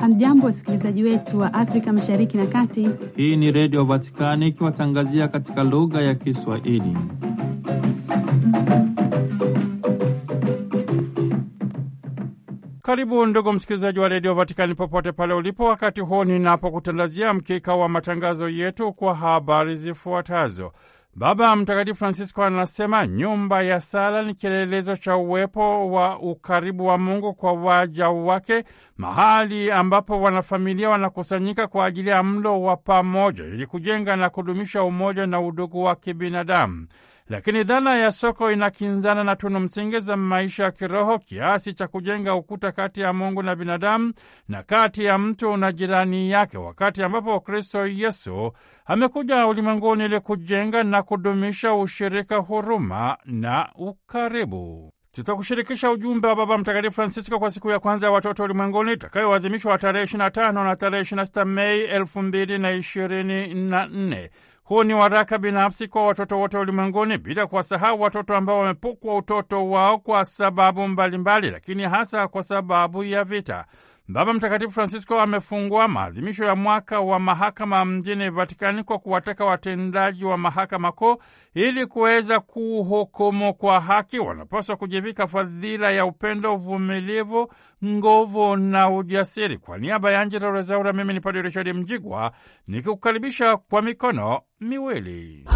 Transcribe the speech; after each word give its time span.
Hamjambo, 0.00 0.46
wasikilizaji 0.46 1.02
wetu 1.02 1.38
wa 1.40 1.54
Afrika 1.54 1.92
Mashariki 1.92 2.36
na 2.36 2.46
Kati. 2.46 2.88
Hii 3.16 3.36
ni 3.36 3.52
Redio 3.52 3.84
Vatikani 3.84 4.48
ikiwatangazia 4.48 5.28
katika 5.28 5.64
lugha 5.64 6.02
ya 6.02 6.14
Kiswahili. 6.14 6.96
Karibu 12.82 13.26
ndugu 13.26 13.52
msikilizaji 13.52 13.98
wa 13.98 14.08
Redio 14.08 14.34
Vatikani 14.34 14.74
popote 14.74 15.12
pale 15.12 15.34
ulipo, 15.34 15.64
wakati 15.64 16.00
huu 16.00 16.24
ninapokutandazia 16.24 17.34
mkika 17.34 17.74
wa 17.74 17.88
matangazo 17.88 18.48
yetu 18.48 18.92
kwa 18.92 19.14
habari 19.14 19.76
zifuatazo. 19.76 20.72
Baba 21.14 21.56
Mtakatifu 21.56 21.98
Francisco 21.98 22.44
anasema 22.44 23.06
nyumba 23.06 23.62
ya 23.62 23.80
sala 23.80 24.22
ni 24.22 24.34
kielelezo 24.34 24.96
cha 24.96 25.16
uwepo 25.16 25.90
wa 25.92 26.18
ukaribu 26.18 26.86
wa 26.86 26.98
Mungu 26.98 27.34
kwa 27.34 27.52
waja 27.52 28.08
wake, 28.08 28.64
mahali 28.96 29.70
ambapo 29.70 30.20
wanafamilia 30.20 30.90
wanakusanyika 30.90 31.66
kwa 31.66 31.84
ajili 31.86 32.10
ya 32.10 32.22
mlo 32.22 32.62
wa 32.62 32.76
pamoja 32.76 33.44
ili 33.44 33.66
kujenga 33.66 34.16
na 34.16 34.30
kudumisha 34.30 34.82
umoja 34.82 35.26
na 35.26 35.40
udugu 35.40 35.82
wa 35.84 35.96
kibinadamu. 35.96 36.86
Lakini 37.30 37.64
dhana 37.64 37.96
ya 37.96 38.10
soko 38.12 38.52
inakinzana 38.52 39.24
na 39.24 39.36
tunu 39.36 39.60
msingi 39.60 40.00
za 40.00 40.16
maisha 40.16 40.64
ya 40.64 40.70
kiroho 40.70 41.18
kiasi 41.18 41.74
cha 41.74 41.88
kujenga 41.88 42.34
ukuta 42.34 42.72
kati 42.72 43.00
ya 43.00 43.12
Mungu 43.12 43.42
na 43.42 43.56
binadamu 43.56 44.12
na 44.48 44.62
kati 44.62 45.04
ya 45.04 45.18
mtu 45.18 45.56
na 45.56 45.72
jirani 45.72 46.30
yake, 46.30 46.58
wakati 46.58 47.02
ambapo 47.02 47.40
Kristo 47.40 47.86
Yesu 47.86 48.52
amekuja 48.86 49.46
ulimwenguni 49.46 50.04
ili 50.04 50.20
kujenga 50.20 50.82
na 50.84 51.02
kudumisha 51.02 51.74
ushirika, 51.74 52.36
huruma 52.36 53.16
na 53.24 53.68
ukaribu. 53.74 54.92
Tutakushirikisha 55.12 55.90
ujumbe 55.90 56.28
wa 56.28 56.36
Baba 56.36 56.58
Mtakatifu 56.58 56.94
Francisco 56.94 57.38
kwa 57.38 57.50
siku 57.50 57.70
ya 57.70 57.78
kwanza 57.78 58.06
ya 58.06 58.12
watoto 58.12 58.44
ulimwenguni 58.44 58.92
itakayoadhimishwa 58.92 59.78
tarehe 59.78 60.04
25 60.04 60.52
na 60.64 60.76
tarehe 60.76 61.02
26 61.02 61.44
Mei 61.44 61.86
2024. 61.86 64.28
Huu 64.70 64.84
ni 64.84 64.94
waraka 64.94 65.38
binafsi 65.38 65.88
kwa 65.88 66.06
watoto 66.06 66.38
wote 66.40 66.58
ulimwenguni 66.58 67.18
bila 67.18 67.46
kuwasahau 67.46 68.00
watoto 68.00 68.36
ambao 68.36 68.58
wamepukwa 68.58 69.16
utoto 69.16 69.70
wao 69.70 69.98
kwa 69.98 70.24
sababu 70.24 70.88
mbalimbali 70.88 71.18
mbali, 71.18 71.50
lakini 71.50 71.82
hasa 71.82 72.28
kwa 72.28 72.42
sababu 72.42 73.04
ya 73.04 73.24
vita. 73.24 73.64
Baba 74.12 74.32
Mtakatifu 74.34 74.70
Francisco 74.70 75.20
amefungua 75.20 75.88
maadhimisho 75.88 76.44
ya 76.44 76.56
mwaka 76.56 77.00
wa 77.00 77.18
mahakama 77.20 77.84
mjini 77.84 78.30
Vatikani 78.30 78.84
kwa 78.84 78.98
kuwataka 78.98 79.44
watendaji 79.44 80.24
wa 80.24 80.38
mahakama 80.38 80.92
kuu 80.92 81.16
ili 81.54 81.86
kuweza 81.86 82.40
kuhukumu 82.40 83.54
kwa 83.54 83.80
haki, 83.80 84.18
wanapaswa 84.18 84.76
kujivika 84.76 85.26
fadhila 85.26 85.90
ya 85.90 86.06
upendo, 86.06 86.54
uvumilivu, 86.54 87.52
nguvu 87.84 88.56
na 88.56 88.90
ujasiri. 88.90 89.58
Kwa 89.58 89.78
niaba 89.78 90.10
ya 90.12 90.20
Angela 90.20 90.50
Rezaura, 90.50 90.92
mimi 90.92 91.12
ni 91.14 91.20
Padre 91.20 91.42
Richard 91.42 91.68
Mjigwa 91.74 92.32
nikikukaribisha 92.66 93.56
kwa 93.56 93.82
mikono 93.82 94.40
miwili 94.60 95.46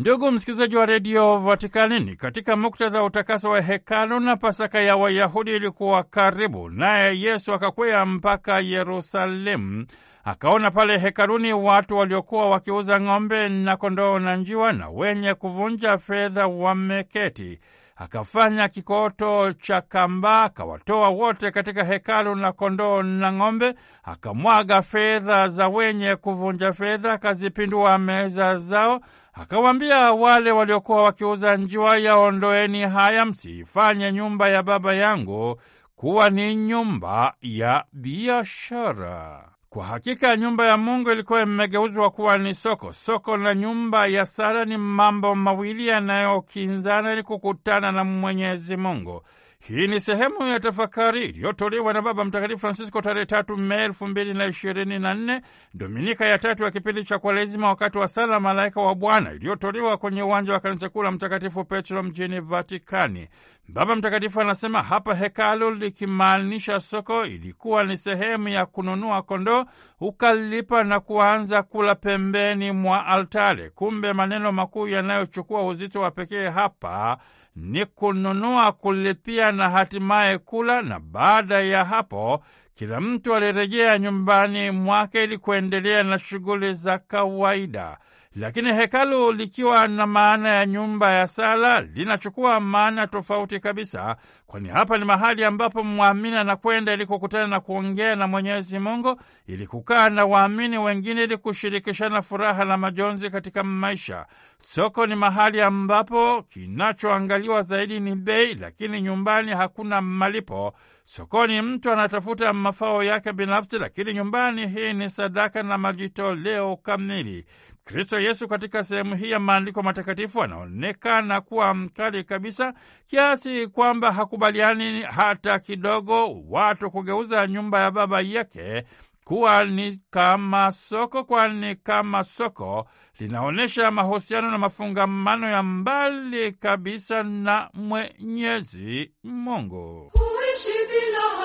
Ndugu 0.00 0.30
msikilizaji 0.30 0.76
wa 0.76 0.86
redio 0.86 1.38
Vatikani, 1.38 2.00
ni 2.00 2.16
katika 2.16 2.56
muktadha 2.56 3.00
wa 3.00 3.06
utakaso 3.06 3.50
wa 3.50 3.60
hekalu 3.60 4.20
na 4.20 4.36
Pasaka 4.36 4.80
ya 4.80 4.96
Wayahudi 4.96 5.56
ilikuwa 5.56 6.02
karibu, 6.02 6.70
naye 6.70 7.20
Yesu 7.20 7.52
akakwea 7.52 8.06
mpaka 8.06 8.60
Yerusalemu. 8.60 9.86
Akaona 10.24 10.70
pale 10.70 10.98
hekaluni 10.98 11.52
watu 11.52 11.96
waliokuwa 11.96 12.50
wakiuza 12.50 13.00
ng'ombe 13.00 13.48
na 13.48 13.76
kondoo 13.76 14.18
na 14.18 14.36
njiwa, 14.36 14.72
na 14.72 14.88
wenye 14.88 15.34
kuvunja 15.34 15.98
fedha 15.98 16.46
wameketi. 16.46 17.58
Akafanya 17.96 18.68
kikoto 18.68 19.52
cha 19.52 19.80
kamba, 19.80 20.42
akawatoa 20.44 21.08
wote 21.08 21.50
katika 21.50 21.84
hekalu 21.84 22.34
na 22.34 22.52
kondoo 22.52 23.02
na 23.02 23.32
ng'ombe, 23.32 23.74
akamwaga 24.04 24.82
fedha 24.82 25.48
za 25.48 25.68
wenye 25.68 26.16
kuvunja 26.16 26.72
fedha, 26.72 27.12
akazipindua 27.12 27.98
meza 27.98 28.56
zao 28.56 29.00
Akawaambia 29.32 30.12
wale 30.12 30.50
waliokuwa 30.50 31.02
wakiuza 31.02 31.56
njiwa, 31.56 31.98
yaondoeni 31.98 32.80
haya, 32.80 33.24
msiifanye 33.26 34.12
nyumba 34.12 34.48
ya 34.48 34.62
Baba 34.62 34.94
yangu 34.94 35.60
kuwa 35.96 36.30
ni 36.30 36.54
nyumba 36.56 37.34
ya 37.42 37.84
biashara. 37.92 39.44
Kwa 39.68 39.84
hakika 39.84 40.36
nyumba 40.36 40.66
ya 40.66 40.76
Mungu 40.76 41.10
ilikuwa 41.10 41.42
imegeuzwa 41.42 42.10
kuwa 42.10 42.38
ni 42.38 42.54
soko. 42.54 42.92
Soko 42.92 43.36
na 43.36 43.54
nyumba 43.54 44.06
ya 44.06 44.26
sala 44.26 44.64
ni 44.64 44.76
mambo 44.76 45.34
mawili 45.34 45.86
yanayokinzana 45.86 47.12
ili 47.12 47.22
kukutana 47.22 47.92
na 47.92 48.04
Mwenyezi 48.04 48.76
Mungu. 48.76 49.22
Hii 49.68 49.86
ni 49.86 50.00
sehemu 50.00 50.46
ya 50.46 50.60
tafakari 50.60 51.24
iliyotolewa 51.24 51.92
na 51.92 52.02
Baba 52.02 52.24
Mtakatifu 52.24 52.58
Francisco 52.60 53.00
tarehe 53.02 53.26
tatu 53.26 53.56
Mei 53.56 53.84
elfu 53.84 54.06
mbili 54.06 54.34
na 54.34 54.46
ishirini 54.46 54.98
na 54.98 55.14
nne, 55.14 55.40
dominika 55.74 56.26
ya 56.26 56.38
tatu 56.38 56.62
ya 56.62 56.70
kipindi 56.70 57.04
cha 57.04 57.18
Kwaresima, 57.18 57.68
wakati 57.68 57.98
wa 57.98 58.08
sala 58.08 58.40
Malaika 58.40 58.80
wa 58.80 58.94
Bwana 58.94 59.32
iliyotolewa 59.32 59.96
kwenye 59.96 60.22
uwanja 60.22 60.52
wa 60.52 60.60
kanisa 60.60 60.88
kuu 60.88 61.02
la 61.02 61.10
Mtakatifu 61.10 61.64
Petro 61.64 62.02
mjini 62.02 62.40
Vatikani. 62.40 63.28
Baba 63.68 63.96
Mtakatifu 63.96 64.40
anasema 64.40 64.82
hapa 64.82 65.14
hekalu 65.14 65.70
likimaanisha 65.70 66.80
soko, 66.80 67.26
ilikuwa 67.26 67.84
ni 67.84 67.96
sehemu 67.96 68.48
ya 68.48 68.66
kununua 68.66 69.22
kondoo, 69.22 69.64
ukalipa 70.00 70.84
na 70.84 71.00
kuanza 71.00 71.62
kula 71.62 71.94
pembeni 71.94 72.72
mwa 72.72 73.06
altare. 73.06 73.70
Kumbe 73.70 74.12
maneno 74.12 74.52
makuu 74.52 74.88
yanayochukua 74.88 75.66
uzito 75.66 76.00
wa 76.00 76.10
pekee 76.10 76.48
hapa 76.48 77.18
ni 77.56 77.86
kununua, 77.86 78.72
kulipia 78.72 79.52
na 79.52 79.70
hatimaye 79.70 80.38
kula, 80.38 80.82
na 80.82 81.00
baada 81.00 81.60
ya 81.60 81.84
hapo 81.84 82.44
kila 82.74 83.00
mtu 83.00 83.34
alirejea 83.34 83.98
nyumbani 83.98 84.70
mwake 84.70 85.24
ili 85.24 85.38
kuendelea 85.38 86.02
na 86.02 86.18
shughuli 86.18 86.74
za 86.74 86.98
kawaida. 86.98 87.98
Lakini 88.36 88.72
hekalu 88.74 89.32
likiwa 89.32 89.88
na 89.88 90.06
maana 90.06 90.48
ya 90.48 90.66
nyumba 90.66 91.12
ya 91.12 91.26
sala 91.26 91.80
linachukua 91.80 92.60
maana 92.60 93.06
tofauti 93.06 93.60
kabisa, 93.60 94.16
kwani 94.46 94.68
hapa 94.68 94.98
ni 94.98 95.04
mahali 95.04 95.44
ambapo 95.44 95.84
mwamini 95.84 96.36
anakwenda 96.36 96.92
ili 96.94 97.06
kukutana 97.06 97.46
na 97.46 97.60
kuongea 97.60 98.16
na 98.16 98.26
Mwenyezi 98.26 98.78
Mungu, 98.78 99.20
ili 99.46 99.66
kukaa 99.66 100.08
na 100.10 100.24
waamini 100.24 100.78
wengine, 100.78 101.24
ili 101.24 101.36
kushirikishana 101.36 102.22
furaha 102.22 102.64
na 102.64 102.76
majonzi 102.76 103.30
katika 103.30 103.62
maisha. 103.62 104.26
Soko 104.58 105.06
ni 105.06 105.14
mahali 105.14 105.60
ambapo 105.60 106.42
kinachoangaliwa 106.42 107.62
zaidi 107.62 108.00
ni 108.00 108.14
bei, 108.16 108.54
lakini 108.54 109.02
nyumbani 109.02 109.52
hakuna 109.52 110.00
malipo. 110.00 110.74
Sokoni 111.04 111.62
mtu 111.62 111.90
anatafuta 111.92 112.52
mafao 112.52 113.02
yake 113.04 113.32
binafsi, 113.32 113.78
lakini 113.78 114.14
nyumbani 114.14 114.66
hii 114.68 114.92
ni 114.92 115.08
sadaka 115.10 115.62
na 115.62 115.78
majitoleo 115.78 116.76
kamili. 116.76 117.46
Kristo 117.92 118.20
Yesu 118.20 118.48
katika 118.48 118.84
sehemu 118.84 119.14
hii 119.14 119.30
ya 119.30 119.40
maandiko 119.40 119.82
matakatifu 119.82 120.42
anaonekana 120.42 121.40
kuwa 121.40 121.74
mkali 121.74 122.24
kabisa 122.24 122.74
kiasi 123.06 123.66
kwamba 123.66 124.12
hakubaliani 124.12 125.02
hata 125.02 125.58
kidogo 125.58 126.40
watu 126.48 126.90
kugeuza 126.90 127.46
nyumba 127.46 127.80
ya 127.80 127.90
Baba 127.90 128.20
yake 128.20 128.84
kuwa 129.24 129.64
ni 129.64 130.00
kama 130.10 130.72
soko, 130.72 131.24
kwani 131.24 131.74
kama 131.76 132.24
soko 132.24 132.88
linaonyesha 133.18 133.90
mahusiano 133.90 134.50
na 134.50 134.58
mafungamano 134.58 135.50
ya 135.50 135.62
mbali 135.62 136.52
kabisa 136.52 137.22
na 137.22 137.70
Mwenyezi 137.74 139.12
Mungu. 139.24 140.10
Kuishi 140.12 140.78
bila 140.88 141.39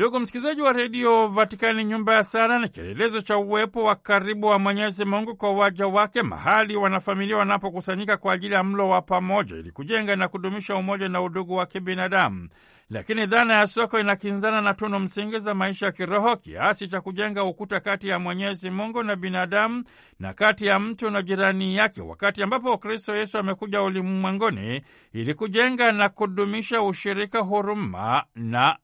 Ndugu 0.00 0.20
msikilizaji 0.20 0.60
wa 0.62 0.72
redio 0.72 1.28
Vatikani, 1.28 1.84
nyumba 1.84 2.14
ya 2.14 2.24
sala 2.24 2.58
ni 2.58 2.68
kielelezo 2.68 3.20
cha 3.20 3.38
uwepo 3.38 3.82
wa 3.84 3.94
karibu 3.96 4.46
wa 4.46 4.58
Mwenyezi 4.58 5.04
Mungu 5.04 5.36
kwa 5.36 5.52
waja 5.52 5.86
wake, 5.86 6.22
mahali 6.22 6.76
wanafamilia 6.76 7.36
wanapokusanyika 7.36 8.16
kwa 8.16 8.32
ajili 8.32 8.54
ya 8.54 8.64
mlo 8.64 8.88
wa 8.88 9.02
pamoja, 9.02 9.56
ili 9.56 9.70
kujenga 9.72 10.16
na 10.16 10.28
kudumisha 10.28 10.76
umoja 10.76 11.08
na 11.08 11.22
udugu 11.22 11.54
wa 11.54 11.66
kibinadamu. 11.66 12.48
Lakini 12.90 13.26
dhana 13.26 13.54
ya 13.54 13.66
soko 13.66 14.00
inakinzana 14.00 14.60
na 14.60 14.74
tunu 14.74 14.98
msingi 14.98 15.38
za 15.38 15.54
maisha 15.54 15.86
ya 15.86 15.92
kiroho 15.92 16.36
kiasi 16.36 16.88
cha 16.88 17.00
kujenga 17.00 17.44
ukuta 17.44 17.80
kati 17.80 18.08
ya 18.08 18.18
Mwenyezi 18.18 18.70
Mungu 18.70 19.02
na 19.02 19.16
binadamu 19.16 19.84
na 20.18 20.32
kati 20.34 20.66
ya 20.66 20.78
mtu 20.78 21.10
na 21.10 21.22
jirani 21.22 21.76
yake, 21.76 22.00
wakati 22.00 22.42
ambapo 22.42 22.78
Kristo 22.78 23.16
Yesu 23.16 23.38
amekuja 23.38 23.82
ulimwenguni 23.82 24.82
ili 25.12 25.34
kujenga 25.34 25.92
na 25.92 26.08
kudumisha 26.08 26.82
ushirika, 26.82 27.38
huruma 27.38 28.24
na 28.34 28.76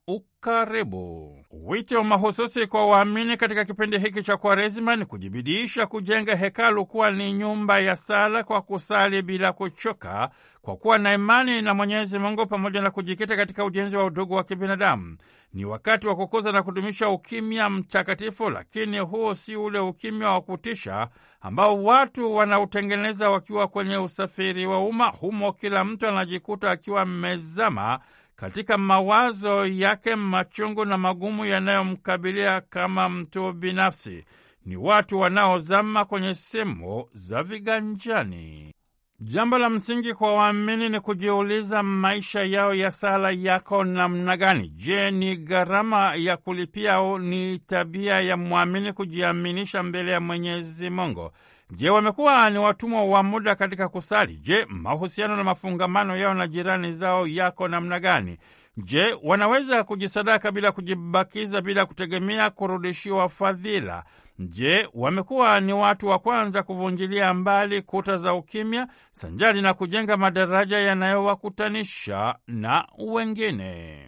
karibu. 0.50 1.36
Wito 1.50 2.04
mahususi 2.04 2.66
kwa 2.66 2.86
waamini 2.86 3.36
katika 3.36 3.64
kipindi 3.64 3.98
hiki 3.98 4.22
cha 4.22 4.36
Kwaresima 4.36 4.96
ni 4.96 5.04
kujibidiisha 5.04 5.86
kujenga 5.86 6.36
hekalu 6.36 6.86
kuwa 6.86 7.10
ni 7.10 7.32
nyumba 7.32 7.78
ya 7.78 7.96
sala 7.96 8.44
kwa 8.44 8.62
kusali 8.62 9.22
bila 9.22 9.52
kuchoka, 9.52 10.30
kwa 10.62 10.76
kuwa 10.76 10.98
na 10.98 11.14
imani 11.14 11.62
na 11.62 11.74
Mwenyezi 11.74 12.18
Mungu 12.18 12.46
pamoja 12.46 12.82
na 12.82 12.90
kujikita 12.90 13.36
katika 13.36 13.64
ujenzi 13.64 13.96
wa 13.96 14.04
udugu 14.04 14.34
wa 14.34 14.44
kibinadamu. 14.44 15.16
Ni 15.54 15.64
wakati 15.64 16.06
wa 16.06 16.16
kukuza 16.16 16.52
na 16.52 16.62
kudumisha 16.62 17.08
ukimya 17.08 17.70
mtakatifu, 17.70 18.50
lakini 18.50 18.98
huu 18.98 19.34
si 19.34 19.56
ule 19.56 19.78
ukimya 19.78 20.28
wa 20.30 20.40
kutisha 20.40 21.08
ambao 21.40 21.82
watu 21.84 22.34
wanautengeneza 22.34 23.30
wakiwa 23.30 23.68
kwenye 23.68 23.96
usafiri 23.96 24.66
wa 24.66 24.84
umma. 24.84 25.06
Humo 25.06 25.52
kila 25.52 25.84
mtu 25.84 26.06
anajikuta 26.08 26.70
akiwa 26.70 27.04
mmezama 27.06 27.98
katika 28.36 28.78
mawazo 28.78 29.66
yake 29.66 30.16
machungu 30.16 30.84
na 30.84 30.98
magumu 30.98 31.44
yanayomkabilia 31.44 32.60
kama 32.60 33.08
mtu 33.08 33.52
binafsi. 33.52 34.24
Ni 34.66 34.76
watu 34.76 35.18
wanaozama 35.18 36.04
kwenye 36.04 36.34
simu 36.34 37.08
za 37.14 37.42
viganjani. 37.42 38.72
Jambo 39.20 39.58
la 39.58 39.70
msingi 39.70 40.14
kwa 40.14 40.34
waamini 40.34 40.88
ni 40.88 41.00
kujiuliza 41.00 41.82
maisha 41.82 42.44
yao 42.44 42.74
ya 42.74 42.90
sala 42.90 43.30
yako 43.30 43.84
namna 43.84 44.36
gani? 44.36 44.68
Je, 44.68 45.10
ni 45.10 45.36
gharama 45.36 46.14
ya 46.14 46.36
kulipia 46.36 46.94
au 46.94 47.18
ni 47.18 47.58
tabia 47.58 48.20
ya 48.20 48.36
mwamini 48.36 48.92
kujiaminisha 48.92 49.82
mbele 49.82 50.12
ya 50.12 50.20
Mwenyezi 50.20 50.90
Mungu? 50.90 51.30
Je, 51.70 51.90
wamekuwa 51.90 52.50
ni 52.50 52.58
watumwa 52.58 53.04
wa 53.04 53.22
muda 53.22 53.54
katika 53.54 53.88
kusali? 53.88 54.36
Je, 54.36 54.66
mahusiano 54.68 55.36
na 55.36 55.44
mafungamano 55.44 56.16
yao 56.16 56.34
na 56.34 56.46
jirani 56.46 56.92
zao 56.92 57.26
yako 57.26 57.68
namna 57.68 58.00
gani? 58.00 58.38
Je, 58.76 59.16
wanaweza 59.22 59.84
kujisadaka 59.84 60.52
bila 60.52 60.72
kujibakiza, 60.72 61.60
bila 61.60 61.86
kutegemea 61.86 62.50
kurudishiwa 62.50 63.28
fadhila? 63.28 64.04
Je, 64.38 64.88
wamekuwa 64.94 65.60
ni 65.60 65.72
watu 65.72 66.06
wa 66.06 66.18
kwanza 66.18 66.62
kuvunjilia 66.62 67.34
mbali 67.34 67.82
kuta 67.82 68.16
za 68.16 68.34
ukimya 68.34 68.88
sanjari 69.12 69.62
na 69.62 69.74
kujenga 69.74 70.16
madaraja 70.16 70.78
yanayowakutanisha 70.78 72.34
na 72.46 72.86
wengine? 72.98 73.98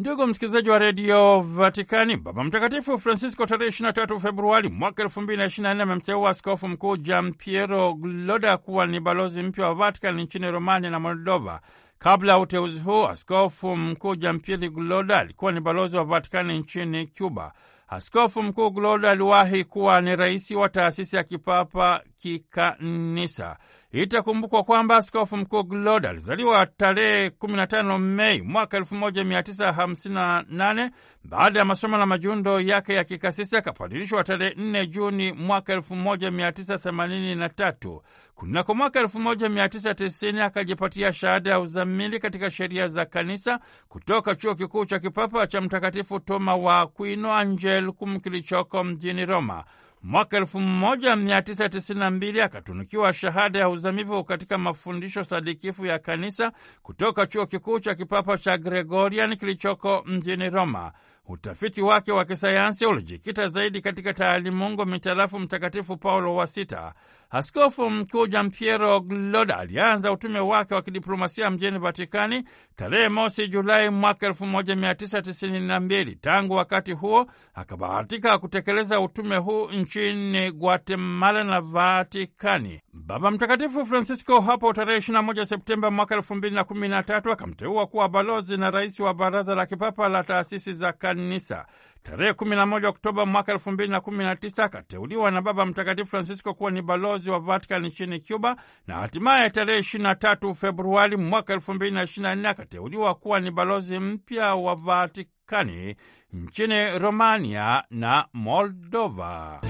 Ndugu 0.00 0.26
msikilizaji 0.26 0.70
wa 0.70 0.78
redio 0.78 1.40
Vatikani, 1.40 2.16
Baba 2.16 2.44
Mtakatifu 2.44 2.98
Francisco 2.98 3.46
tarehe 3.46 3.70
23 3.70 4.20
Februari 4.20 4.68
mwaka 4.68 5.02
2024 5.04 5.80
amemteua 5.82 6.30
askofu 6.30 6.68
mkuu 6.68 6.96
Gian 6.96 7.32
Piero 7.32 7.94
Gloda 7.94 8.56
kuwa 8.56 8.86
ni 8.86 9.00
balozi 9.00 9.42
mpya 9.42 9.66
wa 9.66 9.74
Vatikani 9.74 10.22
nchini 10.22 10.50
Romania 10.50 10.90
na 10.90 11.00
Moldova. 11.00 11.60
Kabla 11.98 12.32
ya 12.32 12.38
uteuzi 12.38 12.78
huu, 12.80 13.04
askofu 13.06 13.76
mkuu 13.76 14.14
Gian 14.16 14.40
Piero 14.40 14.68
Gloda 14.70 15.18
alikuwa 15.18 15.52
ni 15.52 15.60
balozi 15.60 15.96
wa 15.96 16.04
Vatikani 16.04 16.58
nchini 16.58 17.06
Cuba. 17.06 17.52
Askofu 17.88 18.42
mkuu 18.42 18.70
Gloda 18.70 19.10
aliwahi 19.10 19.64
kuwa 19.64 20.00
ni 20.00 20.16
rais 20.16 20.50
wa 20.50 20.68
taasisi 20.68 21.16
ya 21.16 21.24
kipapa 21.24 22.02
kikanisa. 22.20 23.56
Itakumbukwa 23.92 24.62
kwamba 24.64 24.96
askofu 24.96 25.36
mkuu 25.36 25.62
Gloda 25.62 26.10
alizaliwa 26.10 26.66
tarehe 26.66 27.28
15 27.28 27.98
Mei 27.98 28.42
mwaka 28.42 28.78
1958. 28.78 30.90
Baada 31.24 31.58
ya 31.58 31.64
masomo 31.64 31.98
na 31.98 32.06
majundo 32.06 32.60
yake 32.60 32.94
ya 32.94 33.04
kikasisi 33.04 33.56
akapadilishwa 33.56 34.24
tarehe 34.24 34.50
4 34.54 34.86
Juni 34.86 35.32
mwaka 35.32 35.74
1983. 35.76 38.00
Kunako 38.34 38.74
mwaka 38.74 39.02
1990 39.02 40.42
akajipatia 40.42 41.12
shahada 41.12 41.50
ya 41.50 41.60
uzamili 41.60 42.18
katika 42.18 42.50
sheria 42.50 42.88
za 42.88 43.04
kanisa 43.04 43.60
kutoka 43.88 44.34
chuo 44.34 44.54
kikuu 44.54 44.84
cha 44.84 44.98
kipapa 44.98 45.46
cha 45.46 45.60
Mtakatifu 45.60 46.20
Toma 46.20 46.56
wa 46.56 46.80
Aquino 46.80 47.32
Angelicum 47.34 48.20
kilichoko 48.20 48.84
mjini 48.84 49.26
Roma. 49.26 49.64
Mwaka 50.02 50.40
1992 50.40 52.42
akatunukiwa 52.42 53.12
shahada 53.12 53.58
ya 53.58 53.68
uzamivu 53.68 54.24
katika 54.24 54.58
mafundisho 54.58 55.24
sadikifu 55.24 55.86
ya 55.86 55.98
kanisa 55.98 56.52
kutoka 56.82 57.26
chuo 57.26 57.46
kikuu 57.46 57.80
cha 57.80 57.94
kipapa 57.94 58.38
cha 58.38 58.58
Gregorian 58.58 59.36
kilichoko 59.36 60.02
mjini 60.06 60.50
Roma. 60.50 60.92
Utafiti 61.26 61.82
wake 61.82 62.12
wa 62.12 62.24
kisayansi 62.24 62.86
ulijikita 62.86 63.48
zaidi 63.48 63.80
katika 63.80 64.14
taalimungu 64.14 64.86
mitarafu 64.86 65.38
Mtakatifu 65.38 65.96
Paulo 65.96 66.34
wa 66.34 66.46
Sita. 66.46 66.94
Askofu 67.32 67.90
Mkuu 67.90 68.26
Giampiero 68.26 69.00
Gloda 69.00 69.58
alianza 69.58 70.12
utume 70.12 70.40
wake 70.40 70.74
wa 70.74 70.82
kidiplomasia 70.82 71.50
mjini 71.50 71.78
Vatikani 71.78 72.44
tarehe 72.76 73.08
mosi 73.08 73.48
Julai 73.48 73.90
mwaka 73.90 74.28
1992. 74.28 76.16
Tangu 76.20 76.54
wakati 76.54 76.92
huo 76.92 77.26
akabahatika 77.54 78.38
kutekeleza 78.38 79.00
utume 79.00 79.36
huu 79.36 79.66
nchini 79.70 80.50
Guatemala 80.52 81.44
na 81.44 81.60
Vatikani. 81.60 82.80
Baba 82.92 83.30
Mtakatifu 83.30 83.86
Francisco 83.86 84.40
hapo 84.40 84.72
tarehe 84.72 84.98
21 84.98 85.44
Septemba 85.44 85.90
mwaka 85.90 86.16
2013 86.16 87.32
akamteua 87.32 87.86
kuwa 87.86 88.08
balozi 88.08 88.56
na 88.56 88.70
rais 88.70 89.00
wa 89.00 89.14
Baraza 89.14 89.54
la 89.54 89.66
Kipapa 89.66 90.08
la 90.08 90.22
Taasisi 90.24 90.72
za 90.74 90.92
Kanisa. 90.92 91.66
Tarehe 92.02 92.32
11 92.32 92.86
Oktoba 92.86 93.26
mwaka 93.26 93.52
2019 93.54 94.62
akateuliwa 94.62 95.30
na 95.30 95.42
Baba 95.42 95.66
Mtakatifu 95.66 96.10
Francisco 96.10 96.54
kuwa 96.54 96.70
ni 96.70 96.82
balozi 96.82 97.30
wa 97.30 97.40
Vatican 97.40 97.86
nchini 97.86 98.20
Cuba, 98.20 98.56
na 98.86 98.94
hatimaye 98.94 99.50
tarehe 99.50 99.80
23 99.80 100.54
Februari 100.54 101.16
mwaka 101.16 101.54
2024 101.56 102.46
akateuliwa 102.48 103.14
kuwa 103.14 103.40
ni 103.40 103.50
balozi 103.50 103.98
mpya 103.98 104.54
wa 104.54 104.74
Vatikani 104.74 105.96
nchini 106.32 106.98
Romania 106.98 107.84
na 107.90 108.26
Moldova. 108.32 109.60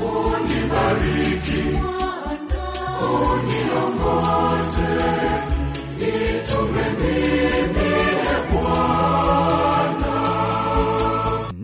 Unibariki, 0.00 1.78
uniongoze 3.02 4.96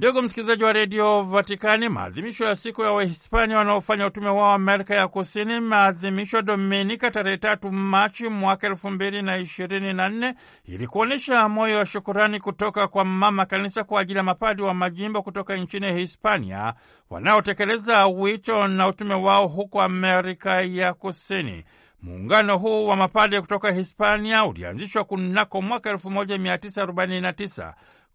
Ndugu 0.03 0.23
msikilizaji 0.23 0.65
wa 0.65 0.73
redio 0.73 1.23
Vatikani, 1.23 1.89
maadhimisho 1.89 2.45
ya 2.45 2.57
siku 2.57 2.83
ya 2.83 2.93
Wahispania 2.93 3.57
wanaofanya 3.59 4.07
utume 4.07 4.29
wao 4.29 4.53
Amerika 4.53 4.95
ya 4.95 5.09
Kusini, 5.09 5.61
maadhimisho 5.61 6.43
Dominika 6.43 7.11
tarehe 7.11 7.37
tatu 7.37 7.73
Machi 7.73 8.29
mwaka 8.29 8.67
elfu 8.67 8.91
mbili 8.91 9.23
na 9.23 9.39
ishirini 9.39 9.93
na 9.93 10.09
nne 10.09 10.35
ili 10.65 10.87
kuonyesha 10.87 11.49
moyo 11.49 11.79
wa 11.79 11.87
shukurani 11.87 12.41
kutoka 12.41 12.89
kwa 12.89 13.05
Mama 13.05 13.47
Kanisa 13.47 13.85
kwa 13.85 14.01
ajili 14.01 14.17
ya 14.17 14.23
mapadi 14.23 14.63
wa 14.63 14.75
majimbo 14.75 15.23
kutoka 15.23 15.57
nchini 15.57 15.93
Hispania 15.93 16.75
wanaotekeleza 17.11 18.07
wito 18.07 18.69
na 18.69 18.89
utume 18.89 19.15
wao 19.15 19.47
huko 19.49 19.83
Amerika 19.83 20.63
ya 20.63 20.95
Kusini. 20.95 21.65
Muungano 22.03 22.59
huu 22.59 22.87
wa 22.87 22.97
mapadi 22.97 23.41
kutoka 23.41 23.73
Hispania 23.73 24.45
ulianzishwa 24.45 25.05
kunako 25.05 25.63
mwaka 25.63 25.93
1949. 25.93 27.73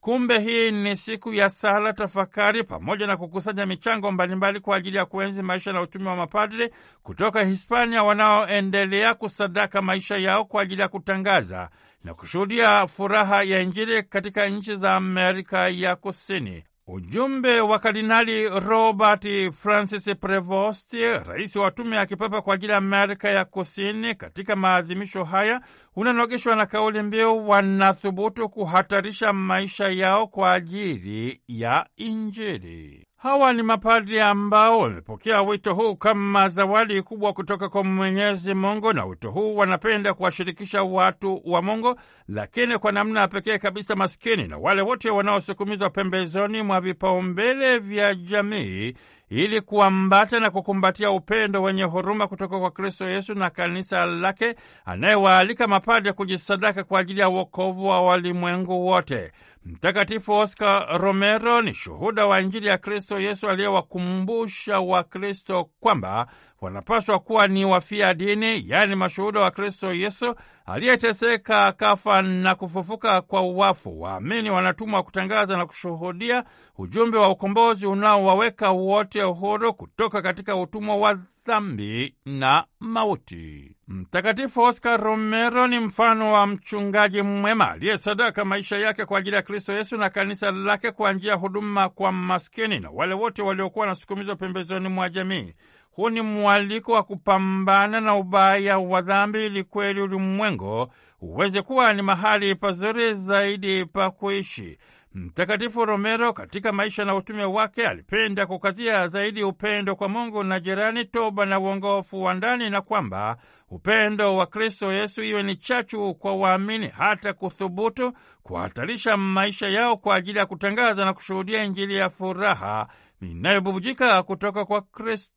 Kumbe 0.07 0.39
hii 0.39 0.71
ni 0.71 0.95
siku 0.95 1.33
ya 1.33 1.49
sala, 1.49 1.93
tafakari 1.93 2.63
pamoja 2.63 3.07
na 3.07 3.17
kukusanya 3.17 3.65
michango 3.65 4.11
mbalimbali 4.11 4.59
kwa 4.59 4.77
ajili 4.77 4.97
ya 4.97 5.05
kuenzi 5.05 5.43
maisha 5.43 5.73
na 5.73 5.81
utumi 5.81 6.07
wa 6.07 6.15
mapadre 6.15 6.71
kutoka 7.03 7.43
Hispania 7.43 8.03
wanaoendelea 8.03 9.13
kusadaka 9.13 9.81
maisha 9.81 10.17
yao 10.17 10.45
kwa 10.45 10.61
ajili 10.61 10.81
ya 10.81 10.87
kutangaza 10.87 11.69
na 12.03 12.13
kushuhudia 12.13 12.87
furaha 12.87 13.43
ya 13.43 13.59
Injili 13.61 14.03
katika 14.03 14.47
nchi 14.49 14.75
za 14.75 14.95
Amerika 14.95 15.69
ya 15.69 15.95
Kusini. 15.95 16.63
Ujumbe 16.89 17.61
wa 17.61 17.79
Kardinali 17.79 18.49
Robert 18.49 19.51
Francis 19.51 20.03
Prevost, 20.19 20.93
rais 21.27 21.55
wa 21.55 21.71
tume 21.71 21.95
ya 21.95 22.05
kipapa 22.05 22.41
kwa 22.41 22.55
ajili 22.55 22.71
ya 22.71 22.77
Amerika 22.77 23.29
ya 23.29 23.45
Kusini, 23.45 24.15
katika 24.15 24.55
maadhimisho 24.55 25.23
haya 25.23 25.61
unanogeshwa 25.95 26.55
na 26.55 26.65
kauli 26.65 27.01
mbiu 27.01 27.49
wanathubutu 27.49 28.49
kuhatarisha 28.49 29.33
maisha 29.33 29.87
yao 29.89 30.27
kwa 30.27 30.53
ajili 30.53 31.41
ya 31.47 31.85
Injili. 31.97 33.06
Hawa 33.17 33.53
ni 33.53 33.63
mapadri 33.63 34.19
ambao 34.19 34.79
wamepokea 34.79 35.41
wito 35.41 35.73
huu 35.73 35.95
kama 35.95 36.49
zawadi 36.49 37.01
kubwa 37.01 37.33
kutoka 37.33 37.69
kwa 37.69 37.83
Mwenyezi 37.83 38.53
Mungu, 38.53 38.93
na 38.93 39.05
wito 39.05 39.31
huu 39.31 39.55
wanapenda 39.55 40.13
kuwashirikisha 40.13 40.83
watu 40.83 41.41
wa 41.45 41.61
Mungu, 41.61 41.99
lakini 42.27 42.77
kwa 42.77 42.91
namna 42.91 43.19
ya 43.19 43.27
pekee 43.27 43.57
kabisa 43.57 43.95
maskini 43.95 44.47
na 44.47 44.57
wale 44.57 44.81
wote 44.81 45.09
wanaosukumizwa 45.09 45.89
pembezoni 45.89 46.61
mwa 46.61 46.81
vipaumbele 46.81 47.77
vya 47.79 48.15
jamii 48.15 48.93
ili 49.29 49.61
kuambata 49.61 50.39
na 50.39 50.49
kukumbatia 50.51 51.11
upendo 51.11 51.61
wenye 51.63 51.83
huruma 51.83 52.27
kutoka 52.27 52.59
kwa 52.59 52.71
Kristo 52.71 53.09
Yesu 53.09 53.33
na 53.35 53.49
kanisa 53.49 54.05
lake 54.05 54.55
anayewaalika 54.85 55.67
mapadri 55.67 56.13
kujisadaka 56.13 56.83
kwa 56.83 56.99
ajili 56.99 57.19
ya 57.19 57.27
wokovu 57.27 57.85
wa 57.87 58.01
walimwengu 58.01 58.85
wote. 58.87 59.31
Mtakatifu 59.71 60.31
Oscar 60.33 61.01
Romero 61.01 61.61
ni 61.61 61.73
shuhuda 61.73 62.25
wa 62.25 62.41
Injili 62.41 62.67
ya 62.67 62.77
Kristo 62.77 63.19
Yesu 63.19 63.49
aliyewakumbusha 63.49 64.79
Wakristo 64.79 65.69
kwamba 65.79 66.27
wanapaswa 66.61 67.19
kuwa 67.19 67.47
ni 67.47 67.65
wafia 67.65 68.13
dini, 68.13 68.63
yaani 68.67 68.95
mashuhuda 68.95 69.39
wa 69.39 69.51
Kristo 69.51 69.93
Yesu 69.93 70.35
aliyeteseka, 70.65 71.71
kafa 71.71 72.21
na 72.21 72.55
kufufuka 72.55 73.21
kwa 73.21 73.41
uwafu. 73.41 74.01
Waamini 74.01 74.49
wanatumwa 74.49 75.03
kutangaza 75.03 75.57
na 75.57 75.65
kushuhudia 75.65 76.43
ujumbe 76.77 77.17
wa 77.17 77.29
ukombozi 77.29 77.85
unaowaweka 77.85 78.71
wote 78.71 79.23
uhuru 79.23 79.73
kutoka 79.73 80.21
katika 80.21 80.55
utumwa 80.55 80.95
wa 80.97 81.13
dhambi 81.47 82.15
na 82.25 82.63
mauti. 82.79 83.71
Mtakatifu 83.87 84.61
Oscar 84.61 85.01
Romero 85.03 85.67
ni 85.67 85.79
mfano 85.79 86.33
wa 86.33 86.47
mchungaji 86.47 87.21
mwema 87.21 87.71
aliyesadaka 87.71 88.45
maisha 88.45 88.77
yake 88.77 89.05
kwa 89.05 89.19
ajili 89.19 89.35
ya 89.35 89.41
Kristo 89.41 89.73
Yesu 89.73 89.97
na 89.97 90.09
kanisa 90.09 90.51
lake 90.51 90.91
kwa 90.91 91.13
njia 91.13 91.31
ya 91.31 91.37
huduma 91.37 91.89
kwa 91.89 92.11
maskini 92.11 92.79
na 92.79 92.89
wale 92.89 93.13
wote 93.13 93.41
waliokuwa 93.41 93.83
wanasukumizwa 93.83 94.35
pembezoni 94.35 94.89
mwa 94.89 95.09
jamii. 95.09 95.53
Huu 95.97 96.09
ni 96.09 96.21
mwaliko 96.21 96.91
wa 96.91 97.03
kupambana 97.03 98.01
na 98.01 98.15
ubaya 98.15 98.77
wa 98.77 99.01
dhambi 99.01 99.45
ili 99.45 99.63
kweli 99.63 100.01
ulimwengu 100.01 100.87
uweze 101.21 101.61
kuwa 101.61 101.93
ni 101.93 102.01
mahali 102.01 102.55
pazuri 102.55 103.13
zaidi 103.13 103.85
pa 103.85 104.11
kuishi. 104.11 104.77
Mtakatifu 105.13 105.85
Romero 105.85 106.33
katika 106.33 106.71
maisha 106.71 107.05
na 107.05 107.15
utume 107.15 107.43
wake 107.43 107.87
alipenda 107.87 108.45
kukazia 108.45 109.07
zaidi 109.07 109.43
upendo 109.43 109.95
kwa 109.95 110.09
Mungu 110.09 110.43
na 110.43 110.59
jirani, 110.59 111.05
toba 111.05 111.45
na 111.45 111.59
uongofu 111.59 112.23
wa 112.23 112.33
ndani, 112.33 112.69
na 112.69 112.81
kwamba 112.81 113.37
upendo 113.69 114.35
wa 114.37 114.45
Kristo 114.45 114.93
Yesu 114.93 115.23
iwe 115.23 115.43
ni 115.43 115.55
chachu 115.55 116.15
kwa 116.15 116.35
waamini 116.35 116.87
hata 116.87 117.33
kuthubutu 117.33 118.13
kuhatarisha 118.43 119.17
maisha 119.17 119.69
yao 119.69 119.97
kwa 119.97 120.15
ajili 120.15 120.39
ya 120.39 120.45
kutangaza 120.45 121.05
na 121.05 121.13
kushuhudia 121.13 121.63
Injili 121.63 121.95
ya 121.95 122.09
furaha 122.09 122.87
inayobubujika 123.21 124.23
kutoka 124.23 124.65
kwa 124.65 124.81
Kristo 124.81 125.36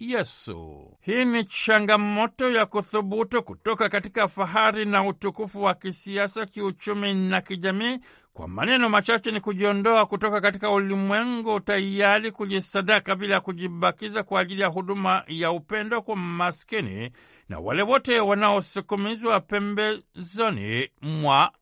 Yesu. 0.00 0.90
Hii 1.00 1.24
ni 1.24 1.44
changamoto 1.44 2.50
ya 2.50 2.66
kuthubutu 2.66 3.42
kutoka 3.42 3.88
katika 3.88 4.28
fahari 4.28 4.84
na 4.84 5.06
utukufu 5.06 5.62
wa 5.62 5.74
kisiasa, 5.74 6.46
kiuchumi 6.46 7.14
na 7.14 7.40
kijamii. 7.40 7.98
Kwa 8.32 8.48
maneno 8.48 8.88
machache, 8.88 9.30
ni 9.30 9.40
kujiondoa 9.40 10.06
kutoka 10.06 10.40
katika 10.40 10.70
ulimwengu, 10.70 11.60
tayari 11.60 12.32
kujisadaka 12.32 13.16
bila 13.16 13.40
kujibakiza 13.40 14.22
kwa 14.22 14.40
ajili 14.40 14.62
ya 14.62 14.68
huduma 14.68 15.24
ya 15.28 15.52
upendo 15.52 16.02
kwa 16.02 16.16
maskini 16.16 17.10
na 17.50 17.58
wale 17.58 17.82
wote 17.82 18.20
wanaosukumizwa 18.20 19.40
pembezoni 19.40 20.88
mwa 21.02 21.52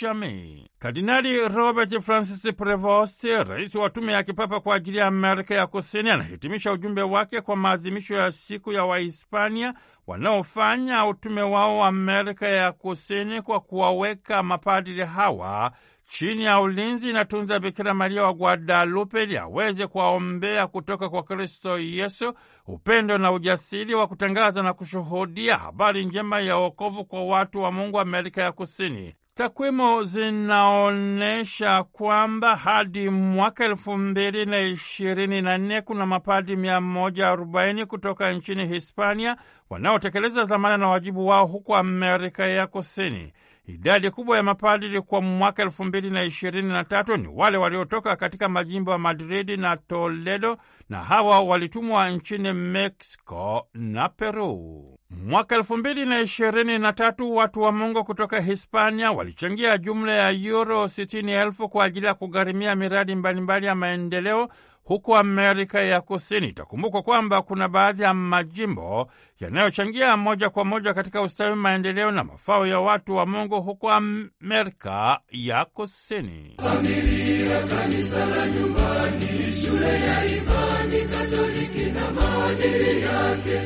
jamii. 0.00 0.70
Kardinali 0.78 1.48
Robert 1.48 2.00
Francis 2.00 2.52
Prevost, 2.56 3.24
rais 3.24 3.74
wa 3.74 3.90
tume 3.90 4.12
ya 4.12 4.22
kipapa 4.22 4.60
kwa 4.60 4.74
ajili 4.74 4.98
ya 4.98 5.06
Amerika 5.06 5.54
ya 5.54 5.66
Kusini, 5.66 6.10
anahitimisha 6.10 6.72
ujumbe 6.72 7.02
wake 7.02 7.40
kwa 7.40 7.56
maadhimisho 7.56 8.14
ya 8.14 8.32
siku 8.32 8.72
ya 8.72 8.84
Wahispania 8.84 9.74
wanaofanya 10.06 11.06
utume 11.06 11.42
wao 11.42 11.78
wa 11.78 11.86
Amerika 11.88 12.48
ya 12.48 12.72
Kusini 12.72 13.42
kwa 13.42 13.60
kuwaweka 13.60 14.42
mapadiri 14.42 15.04
hawa 15.04 15.72
chini 16.12 16.44
ya 16.44 16.60
ulinzi 16.60 17.12
na 17.12 17.24
tunza 17.24 17.60
Bikira 17.60 17.94
Maria 17.94 18.22
wa 18.22 18.32
Guadalupe 18.34 19.22
ili 19.22 19.36
aweze 19.36 19.86
kuwaombea 19.86 20.66
kutoka 20.66 21.08
kwa 21.08 21.22
Kristo 21.22 21.78
Yesu 21.78 22.34
upendo 22.66 23.18
na 23.18 23.32
ujasiri 23.32 23.94
wa 23.94 24.06
kutangaza 24.06 24.62
na 24.62 24.72
kushuhudia 24.72 25.56
habari 25.56 26.04
njema 26.04 26.40
ya 26.40 26.56
wokovu 26.56 27.04
kwa 27.04 27.24
watu 27.24 27.62
wa 27.62 27.72
Mungu 27.72 28.00
Amerika 28.00 28.42
ya 28.42 28.52
Kusini. 28.52 29.14
Takwimu 29.34 30.04
zinaonyesha 30.04 31.82
kwamba 31.82 32.56
hadi 32.56 33.08
mwaka 33.10 33.64
elfu 33.64 33.96
mbili 33.98 34.46
na 34.46 34.60
ishirini 34.60 35.42
na 35.42 35.58
nne 35.58 35.80
kuna 35.80 36.06
mapadi 36.06 36.56
mia 36.56 36.80
moja 36.80 37.28
arobaini 37.28 37.86
kutoka 37.86 38.32
nchini 38.32 38.66
Hispania 38.66 39.36
wanaotekeleza 39.70 40.44
dhamana 40.44 40.76
na 40.76 40.88
wajibu 40.88 41.26
wao 41.26 41.46
huko 41.46 41.76
Amerika 41.76 42.46
ya 42.46 42.66
Kusini. 42.66 43.32
Idadi 43.66 44.10
kubwa 44.10 44.36
ya 44.36 44.42
mapadiri 44.42 45.00
kwa 45.02 45.20
mwaka 45.22 45.62
elfu 45.62 45.84
mbili 45.84 46.10
na 46.10 46.24
ishirini 46.24 46.68
na 46.68 46.84
tatu 46.84 47.16
ni 47.16 47.28
wale 47.28 47.56
waliotoka 47.56 48.16
katika 48.16 48.48
majimbo 48.48 48.90
ya 48.92 48.98
Madridi 48.98 49.56
na 49.56 49.76
Toledo, 49.76 50.56
na 50.88 50.98
hawa 51.04 51.40
walitumwa 51.40 52.10
nchini 52.10 52.52
Mexico 52.52 53.66
na 53.74 54.08
Peru. 54.08 54.98
Mwaka 55.10 55.54
elfu 55.56 55.76
mbili 55.76 56.06
na 56.06 56.20
ishirini 56.20 56.78
na 56.78 56.92
tatu 56.92 57.34
watu 57.34 57.60
wa 57.62 57.72
Mungu 57.72 58.04
kutoka 58.04 58.40
Hispania 58.40 59.12
walichangia 59.12 59.78
jumla 59.78 60.12
ya 60.12 60.30
yuro 60.30 60.88
sitini 60.88 61.32
elfu 61.32 61.68
kwa 61.68 61.84
ajili 61.84 62.06
ya 62.06 62.14
kugharimia 62.14 62.76
miradi 62.76 63.14
mbalimbali 63.14 63.66
ya 63.66 63.74
maendeleo 63.74 64.48
huko 64.84 65.16
Amerika 65.16 65.80
ya 65.80 66.00
Kusini. 66.00 66.48
Itakumbukwa 66.48 67.02
kwamba 67.02 67.42
kuna 67.42 67.68
baadhi 67.68 68.02
ya 68.02 68.14
majimbo 68.14 69.10
yanayochangia 69.40 70.16
moja 70.16 70.50
kwa 70.50 70.64
moja 70.64 70.94
katika 70.94 71.22
ustawi, 71.22 71.56
maendeleo 71.56 72.10
na 72.10 72.24
mafao 72.24 72.66
ya 72.66 72.80
watu 72.80 73.16
wa 73.16 73.26
Mungu 73.26 73.60
huko 73.60 73.90
Amerika 73.90 75.20
ya 75.30 75.64
Kusini. 75.64 76.56
Familia, 76.62 77.62
kanisa 77.66 78.26
la 78.26 78.46
nyumbani, 78.46 79.52
shule 79.52 80.00
ya 80.00 80.24
imani 80.26 81.02
Katoliki 81.08 81.84
na 81.84 82.10
maadili 82.10 83.00
yake, 83.02 83.60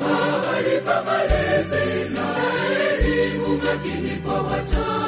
mahali 0.00 0.80
pa 0.80 1.02
malezi 1.04 2.10
na 2.10 2.36
elimu 2.90 3.56
makini 3.58 4.10
kwa 4.16 4.42
watoto 4.42 5.07